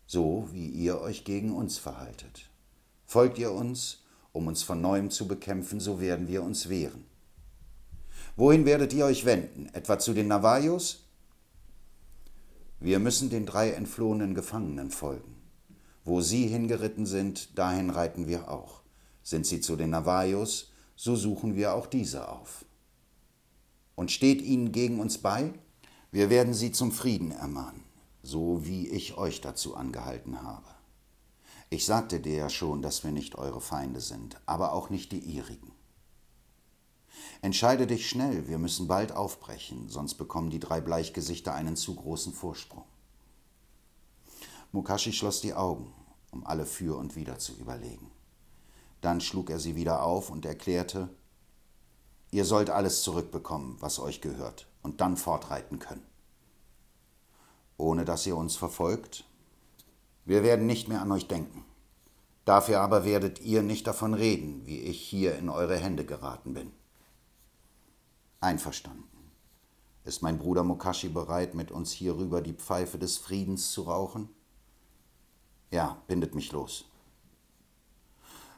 So 0.08 0.48
wie 0.50 0.66
ihr 0.66 1.00
euch 1.00 1.24
gegen 1.24 1.54
uns 1.54 1.78
verhaltet. 1.78 2.50
Folgt 3.04 3.38
ihr 3.38 3.52
uns, 3.52 4.02
um 4.32 4.48
uns 4.48 4.64
von 4.64 4.80
neuem 4.80 5.12
zu 5.12 5.28
bekämpfen, 5.28 5.78
so 5.78 6.00
werden 6.00 6.26
wir 6.26 6.42
uns 6.42 6.68
wehren. 6.68 7.04
Wohin 8.34 8.64
werdet 8.64 8.92
ihr 8.92 9.04
euch 9.04 9.24
wenden? 9.24 9.70
Etwa 9.74 9.96
zu 9.96 10.12
den 10.12 10.26
Navajos? 10.26 11.05
Wir 12.80 12.98
müssen 12.98 13.30
den 13.30 13.46
drei 13.46 13.70
entflohenen 13.70 14.34
Gefangenen 14.34 14.90
folgen. 14.90 15.36
Wo 16.04 16.20
sie 16.20 16.46
hingeritten 16.46 17.06
sind, 17.06 17.58
dahin 17.58 17.90
reiten 17.90 18.28
wir 18.28 18.50
auch. 18.50 18.82
Sind 19.22 19.46
sie 19.46 19.60
zu 19.60 19.76
den 19.76 19.90
Navajos, 19.90 20.72
so 20.94 21.16
suchen 21.16 21.56
wir 21.56 21.74
auch 21.74 21.86
diese 21.86 22.28
auf 22.28 22.66
und 23.96 24.12
steht 24.12 24.40
ihnen 24.42 24.70
gegen 24.70 25.00
uns 25.00 25.18
bei? 25.18 25.52
Wir 26.12 26.30
werden 26.30 26.54
sie 26.54 26.70
zum 26.70 26.92
Frieden 26.92 27.32
ermahnen, 27.32 27.82
so 28.22 28.64
wie 28.64 28.88
ich 28.88 29.18
euch 29.18 29.40
dazu 29.40 29.74
angehalten 29.74 30.42
habe. 30.42 30.68
Ich 31.68 31.84
sagte 31.84 32.20
dir 32.20 32.36
ja 32.36 32.48
schon, 32.48 32.80
dass 32.80 33.02
wir 33.02 33.10
nicht 33.10 33.34
eure 33.34 33.60
Feinde 33.60 34.00
sind, 34.00 34.40
aber 34.46 34.72
auch 34.72 34.88
nicht 34.88 35.10
die 35.10 35.18
ihrigen. 35.18 35.72
Entscheide 37.42 37.86
dich 37.86 38.08
schnell, 38.08 38.48
wir 38.48 38.58
müssen 38.58 38.88
bald 38.88 39.12
aufbrechen, 39.12 39.88
sonst 39.88 40.14
bekommen 40.14 40.50
die 40.50 40.60
drei 40.60 40.80
Bleichgesichter 40.80 41.54
einen 41.54 41.76
zu 41.76 41.94
großen 41.94 42.32
Vorsprung. 42.32 42.84
Mukashi 44.72 45.12
schloss 45.12 45.40
die 45.40 45.54
Augen, 45.54 45.92
um 46.30 46.46
alle 46.46 46.66
für 46.66 46.96
und 46.96 47.16
wider 47.16 47.38
zu 47.38 47.52
überlegen. 47.54 48.10
Dann 49.00 49.20
schlug 49.20 49.50
er 49.50 49.58
sie 49.58 49.76
wieder 49.76 50.02
auf 50.02 50.30
und 50.30 50.44
erklärte, 50.44 51.10
Ihr 52.30 52.44
sollt 52.44 52.70
alles 52.70 53.02
zurückbekommen, 53.02 53.76
was 53.80 53.98
euch 53.98 54.20
gehört, 54.20 54.66
und 54.82 55.00
dann 55.00 55.16
fortreiten 55.16 55.78
können. 55.78 56.04
Ohne 57.78 58.04
dass 58.04 58.26
ihr 58.26 58.36
uns 58.36 58.56
verfolgt? 58.56 59.24
Wir 60.24 60.42
werden 60.42 60.66
nicht 60.66 60.88
mehr 60.88 61.00
an 61.00 61.12
euch 61.12 61.28
denken. 61.28 61.64
Dafür 62.44 62.80
aber 62.80 63.04
werdet 63.04 63.40
ihr 63.40 63.62
nicht 63.62 63.86
davon 63.86 64.14
reden, 64.14 64.66
wie 64.66 64.80
ich 64.80 65.00
hier 65.00 65.36
in 65.36 65.48
eure 65.48 65.76
Hände 65.76 66.04
geraten 66.04 66.54
bin. 66.54 66.72
Einverstanden. 68.40 69.32
Ist 70.04 70.22
mein 70.22 70.38
Bruder 70.38 70.62
Mokashi 70.62 71.08
bereit, 71.08 71.54
mit 71.54 71.72
uns 71.72 71.90
hierüber 71.90 72.42
die 72.42 72.52
Pfeife 72.52 72.98
des 72.98 73.16
Friedens 73.16 73.72
zu 73.72 73.82
rauchen? 73.82 74.28
Ja, 75.70 76.02
bindet 76.06 76.34
mich 76.34 76.52
los. 76.52 76.84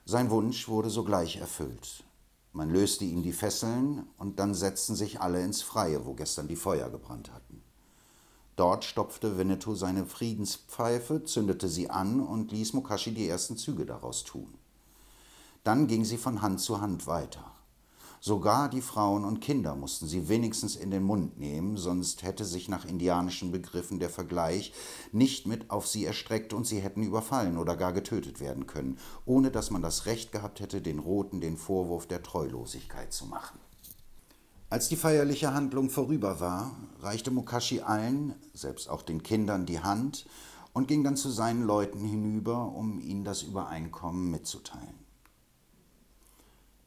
Sein 0.05 0.31
Wunsch 0.31 0.69
wurde 0.69 0.91
sogleich 0.91 1.37
erfüllt. 1.37 2.05
Man 2.53 2.71
löste 2.71 3.05
ihm 3.05 3.23
die 3.23 3.33
Fesseln 3.33 4.07
und 4.19 4.41
dann 4.41 4.55
setzten 4.55 4.97
sich 4.97 5.21
alle 5.21 5.43
ins 5.43 5.63
Freie, 5.63 6.05
wo 6.05 6.15
gestern 6.15 6.49
die 6.49 6.57
Feuer 6.57 6.91
gebrannt 6.91 7.33
hatten. 7.33 7.63
Dort 8.57 8.85
stopfte 8.85 9.39
Winnetou 9.39 9.77
seine 9.77 10.05
Friedenspfeife, 10.05 11.23
zündete 11.23 11.69
sie 11.69 11.91
an 11.91 12.21
und 12.21 12.51
ließ 12.51 12.73
Mukashi 12.73 13.15
die 13.15 13.29
ersten 13.29 13.57
Züge 13.57 13.87
daraus 13.87 14.25
tun. 14.25 14.53
Dann 15.63 15.87
ging 15.87 16.05
sie 16.05 16.19
von 16.19 16.43
Hand 16.43 16.61
zu 16.61 16.81
Hand 16.81 17.07
weiter. 17.07 17.53
Sogar 18.21 18.69
die 18.69 18.81
Frauen 18.81 19.25
und 19.25 19.41
Kinder 19.41 19.77
mussten 19.77 20.09
sie 20.09 20.29
wenigstens 20.29 20.75
in 20.75 20.91
den 20.91 21.05
Mund 21.05 21.39
nehmen, 21.39 21.77
sonst 21.77 22.23
hätte 22.23 22.45
sich 22.45 22.69
nach 22.69 22.85
indianischen 22.85 23.53
Begriffen 23.53 24.01
der 24.01 24.11
Vergleich 24.11 24.73
nicht 25.13 25.47
mit 25.47 25.71
auf 25.71 25.87
sie 25.87 26.05
erstreckt 26.05 26.53
und 26.53 26.67
sie 26.67 26.81
hätten 26.81 27.03
überfallen 27.03 27.59
oder 27.59 27.77
gar 27.77 27.93
getötet 27.93 28.41
werden 28.41 28.67
können, 28.67 28.99
ohne 29.25 29.51
dass 29.51 29.71
man 29.71 29.83
das 29.83 30.07
Recht 30.07 30.33
gehabt 30.33 30.59
hätte, 30.61 30.83
den 30.83 30.99
Roten 30.99 31.41
den 31.41 31.57
Vorwurf 31.57 32.07
der 32.07 32.23
Treulosigkeit 32.23 33.13
zu 33.13 33.27
machen. 33.27 33.59
Als 34.71 34.89
die 34.89 34.97
feierliche 34.97 35.55
Handlung 35.55 35.89
vorüber 35.89 36.41
war, 36.41 36.73
reichte 37.01 37.31
Mukashi 37.31 37.81
allen, 37.81 38.35
selbst 38.53 38.91
auch 38.91 39.03
den 39.03 39.23
Kindern, 39.23 39.65
die 39.65 39.81
Hand 39.81 40.27
und 40.75 40.89
ging 40.89 41.05
dann 41.05 41.17
zu 41.17 41.31
seinen 41.31 41.63
Leuten 41.63 42.05
hinüber, 42.05 42.73
um 42.75 43.01
ihnen 43.01 43.25
das 43.25 43.43
Übereinkommen 43.43 44.31
mitzuteilen. 44.31 44.98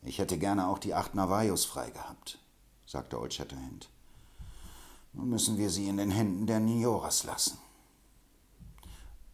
Ich 0.03 0.17
hätte 0.17 0.37
gerne 0.37 0.67
auch 0.67 0.79
die 0.79 0.93
acht 0.93 1.13
Navajos 1.13 1.65
frei 1.65 1.91
gehabt, 1.91 2.39
sagte 2.85 3.19
Old 3.19 3.33
Shatterhand. 3.33 3.89
Nun 5.13 5.29
müssen 5.29 5.57
wir 5.57 5.69
sie 5.69 5.87
in 5.87 5.97
den 5.97 6.11
Händen 6.11 6.47
der 6.47 6.59
Nioras 6.59 7.23
lassen. 7.23 7.57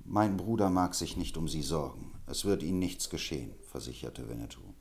Mein 0.04 0.38
Bruder 0.38 0.70
mag 0.70 0.96
sich 0.96 1.18
nicht 1.18 1.38
um 1.38 1.48
sie 1.48 1.62
sorgen. 1.62 2.14
Es 2.26 2.46
wird 2.46 2.64
ihnen 2.64 2.80
nichts 2.80 3.10
geschehen, 3.10 3.54
versicherte 3.70 4.28
Winnetou. 4.28 4.74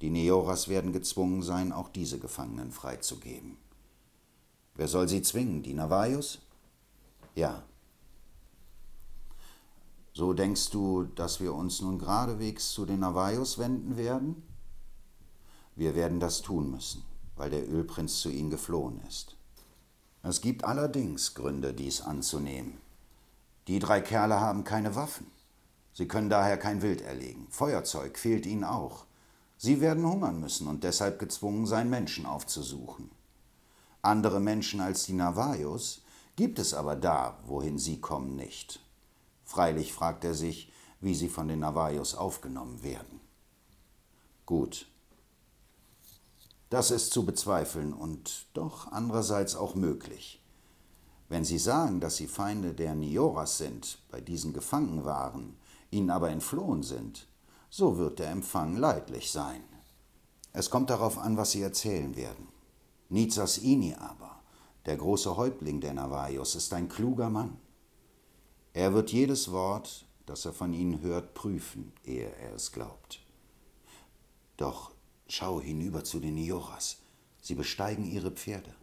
Die 0.00 0.10
Neoras 0.10 0.68
werden 0.68 0.92
gezwungen 0.92 1.42
sein, 1.42 1.72
auch 1.72 1.88
diese 1.88 2.18
Gefangenen 2.18 2.72
freizugeben. 2.72 3.56
Wer 4.74 4.88
soll 4.88 5.08
sie 5.08 5.22
zwingen? 5.22 5.62
Die 5.62 5.74
Navajos? 5.74 6.40
Ja. 7.34 7.62
So 10.12 10.32
denkst 10.32 10.70
du, 10.70 11.04
dass 11.04 11.40
wir 11.40 11.54
uns 11.54 11.80
nun 11.80 11.98
geradewegs 11.98 12.70
zu 12.70 12.84
den 12.84 13.00
Navajos 13.00 13.58
wenden 13.58 13.96
werden? 13.96 14.42
Wir 15.76 15.94
werden 15.94 16.20
das 16.20 16.42
tun 16.42 16.70
müssen, 16.70 17.02
weil 17.36 17.50
der 17.50 17.68
Ölprinz 17.68 18.20
zu 18.20 18.30
ihnen 18.30 18.50
geflohen 18.50 19.00
ist. 19.08 19.36
Es 20.22 20.40
gibt 20.40 20.64
allerdings 20.64 21.34
Gründe, 21.34 21.74
dies 21.74 22.00
anzunehmen. 22.00 22.78
Die 23.66 23.78
drei 23.78 24.00
Kerle 24.00 24.40
haben 24.40 24.64
keine 24.64 24.94
Waffen. 24.94 25.26
Sie 25.92 26.08
können 26.08 26.30
daher 26.30 26.58
kein 26.58 26.82
Wild 26.82 27.00
erlegen. 27.02 27.46
Feuerzeug 27.50 28.18
fehlt 28.18 28.46
ihnen 28.46 28.64
auch. 28.64 29.06
Sie 29.56 29.80
werden 29.80 30.04
hungern 30.04 30.40
müssen 30.40 30.66
und 30.66 30.84
deshalb 30.84 31.18
gezwungen 31.18 31.66
sein, 31.66 31.88
Menschen 31.88 32.26
aufzusuchen. 32.26 33.10
Andere 34.02 34.40
Menschen 34.40 34.80
als 34.80 35.04
die 35.04 35.12
Navajos 35.12 36.02
gibt 36.36 36.58
es 36.58 36.74
aber 36.74 36.96
da, 36.96 37.38
wohin 37.46 37.78
sie 37.78 38.00
kommen, 38.00 38.36
nicht. 38.36 38.80
Freilich 39.44 39.92
fragt 39.92 40.24
er 40.24 40.34
sich, 40.34 40.72
wie 41.00 41.14
sie 41.14 41.28
von 41.28 41.48
den 41.48 41.60
Navajos 41.60 42.14
aufgenommen 42.14 42.82
werden. 42.82 43.20
Gut. 44.46 44.86
Das 46.70 46.90
ist 46.90 47.12
zu 47.12 47.24
bezweifeln 47.24 47.92
und 47.92 48.46
doch 48.54 48.90
andererseits 48.90 49.54
auch 49.54 49.74
möglich. 49.74 50.42
Wenn 51.28 51.44
Sie 51.44 51.58
sagen, 51.58 52.00
dass 52.00 52.16
Sie 52.16 52.26
Feinde 52.26 52.74
der 52.74 52.94
Nioras 52.94 53.58
sind, 53.58 53.98
bei 54.10 54.20
diesen 54.20 54.52
gefangen 54.52 55.04
waren, 55.04 55.56
ihnen 55.90 56.10
aber 56.10 56.30
entflohen 56.30 56.82
sind, 56.82 57.26
so 57.70 57.96
wird 57.96 58.18
der 58.18 58.30
Empfang 58.30 58.76
leidlich 58.76 59.30
sein. 59.30 59.62
Es 60.52 60.70
kommt 60.70 60.90
darauf 60.90 61.18
an, 61.18 61.36
was 61.36 61.50
Sie 61.50 61.62
erzählen 61.62 62.14
werden. 62.16 62.48
Nizas 63.08 63.58
Ini 63.58 63.94
aber, 63.94 64.42
der 64.86 64.96
große 64.96 65.36
Häuptling 65.36 65.80
der 65.80 65.94
Navajos, 65.94 66.54
ist 66.54 66.72
ein 66.72 66.88
kluger 66.88 67.30
Mann. 67.30 67.56
Er 68.72 68.92
wird 68.92 69.12
jedes 69.12 69.50
Wort, 69.50 70.06
das 70.26 70.44
er 70.44 70.52
von 70.52 70.72
ihnen 70.72 71.00
hört, 71.00 71.34
prüfen, 71.34 71.92
ehe 72.04 72.28
er 72.36 72.54
es 72.54 72.72
glaubt. 72.72 73.20
Doch 74.56 74.93
schau 75.26 75.60
hinüber 75.60 76.04
zu 76.04 76.20
den 76.20 76.34
Nioras. 76.34 76.98
Sie 77.40 77.54
besteigen 77.54 78.10
ihre 78.10 78.30
Pferde. 78.30 78.74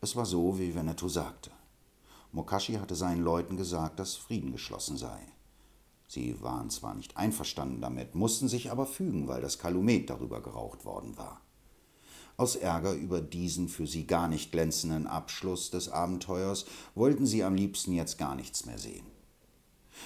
Es 0.00 0.14
war 0.16 0.26
so, 0.26 0.58
wie 0.58 0.74
Veneto 0.74 1.08
sagte. 1.08 1.50
Mokashi 2.32 2.74
hatte 2.74 2.94
seinen 2.94 3.22
Leuten 3.22 3.56
gesagt, 3.56 3.98
dass 3.98 4.16
Frieden 4.16 4.52
geschlossen 4.52 4.96
sei. 4.96 5.18
Sie 6.06 6.40
waren 6.42 6.70
zwar 6.70 6.94
nicht 6.94 7.16
einverstanden 7.16 7.80
damit, 7.80 8.14
mussten 8.14 8.48
sich 8.48 8.70
aber 8.70 8.86
fügen, 8.86 9.28
weil 9.28 9.42
das 9.42 9.58
Kalumet 9.58 10.08
darüber 10.08 10.40
geraucht 10.40 10.84
worden 10.84 11.16
war. 11.16 11.40
Aus 12.36 12.54
Ärger 12.54 12.92
über 12.92 13.20
diesen 13.20 13.68
für 13.68 13.86
sie 13.86 14.06
gar 14.06 14.28
nicht 14.28 14.52
glänzenden 14.52 15.06
Abschluss 15.06 15.70
des 15.70 15.88
Abenteuers 15.88 16.66
wollten 16.94 17.26
sie 17.26 17.42
am 17.42 17.54
liebsten 17.54 17.92
jetzt 17.92 18.16
gar 18.16 18.36
nichts 18.36 18.64
mehr 18.64 18.78
sehen. 18.78 19.06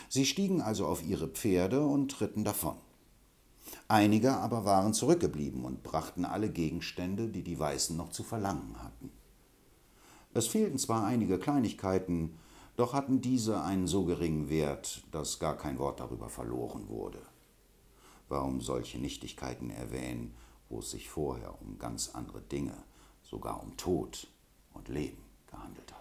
Sie 0.08 0.24
stiegen 0.24 0.62
also 0.62 0.86
auf 0.86 1.04
ihre 1.04 1.28
Pferde 1.28 1.84
und 1.84 2.20
ritten 2.20 2.44
davon. 2.44 2.76
Einige 3.88 4.32
aber 4.34 4.64
waren 4.64 4.94
zurückgeblieben 4.94 5.64
und 5.64 5.82
brachten 5.82 6.24
alle 6.24 6.50
Gegenstände, 6.50 7.28
die 7.28 7.42
die 7.42 7.58
Weißen 7.58 7.96
noch 7.96 8.10
zu 8.10 8.22
verlangen 8.22 8.82
hatten. 8.82 9.10
Es 10.34 10.46
fehlten 10.46 10.78
zwar 10.78 11.04
einige 11.04 11.38
Kleinigkeiten, 11.38 12.38
doch 12.76 12.94
hatten 12.94 13.20
diese 13.20 13.62
einen 13.62 13.86
so 13.86 14.04
geringen 14.04 14.48
Wert, 14.48 15.02
dass 15.10 15.38
gar 15.38 15.56
kein 15.56 15.78
Wort 15.78 16.00
darüber 16.00 16.28
verloren 16.28 16.88
wurde. 16.88 17.20
Warum 18.28 18.62
solche 18.62 18.98
Nichtigkeiten 18.98 19.68
erwähnen, 19.68 20.34
wo 20.70 20.78
es 20.78 20.90
sich 20.90 21.10
vorher 21.10 21.60
um 21.60 21.78
ganz 21.78 22.10
andere 22.14 22.40
Dinge, 22.40 22.76
sogar 23.22 23.62
um 23.62 23.76
Tod 23.76 24.26
und 24.72 24.88
Leben 24.88 25.22
gehandelt 25.50 25.92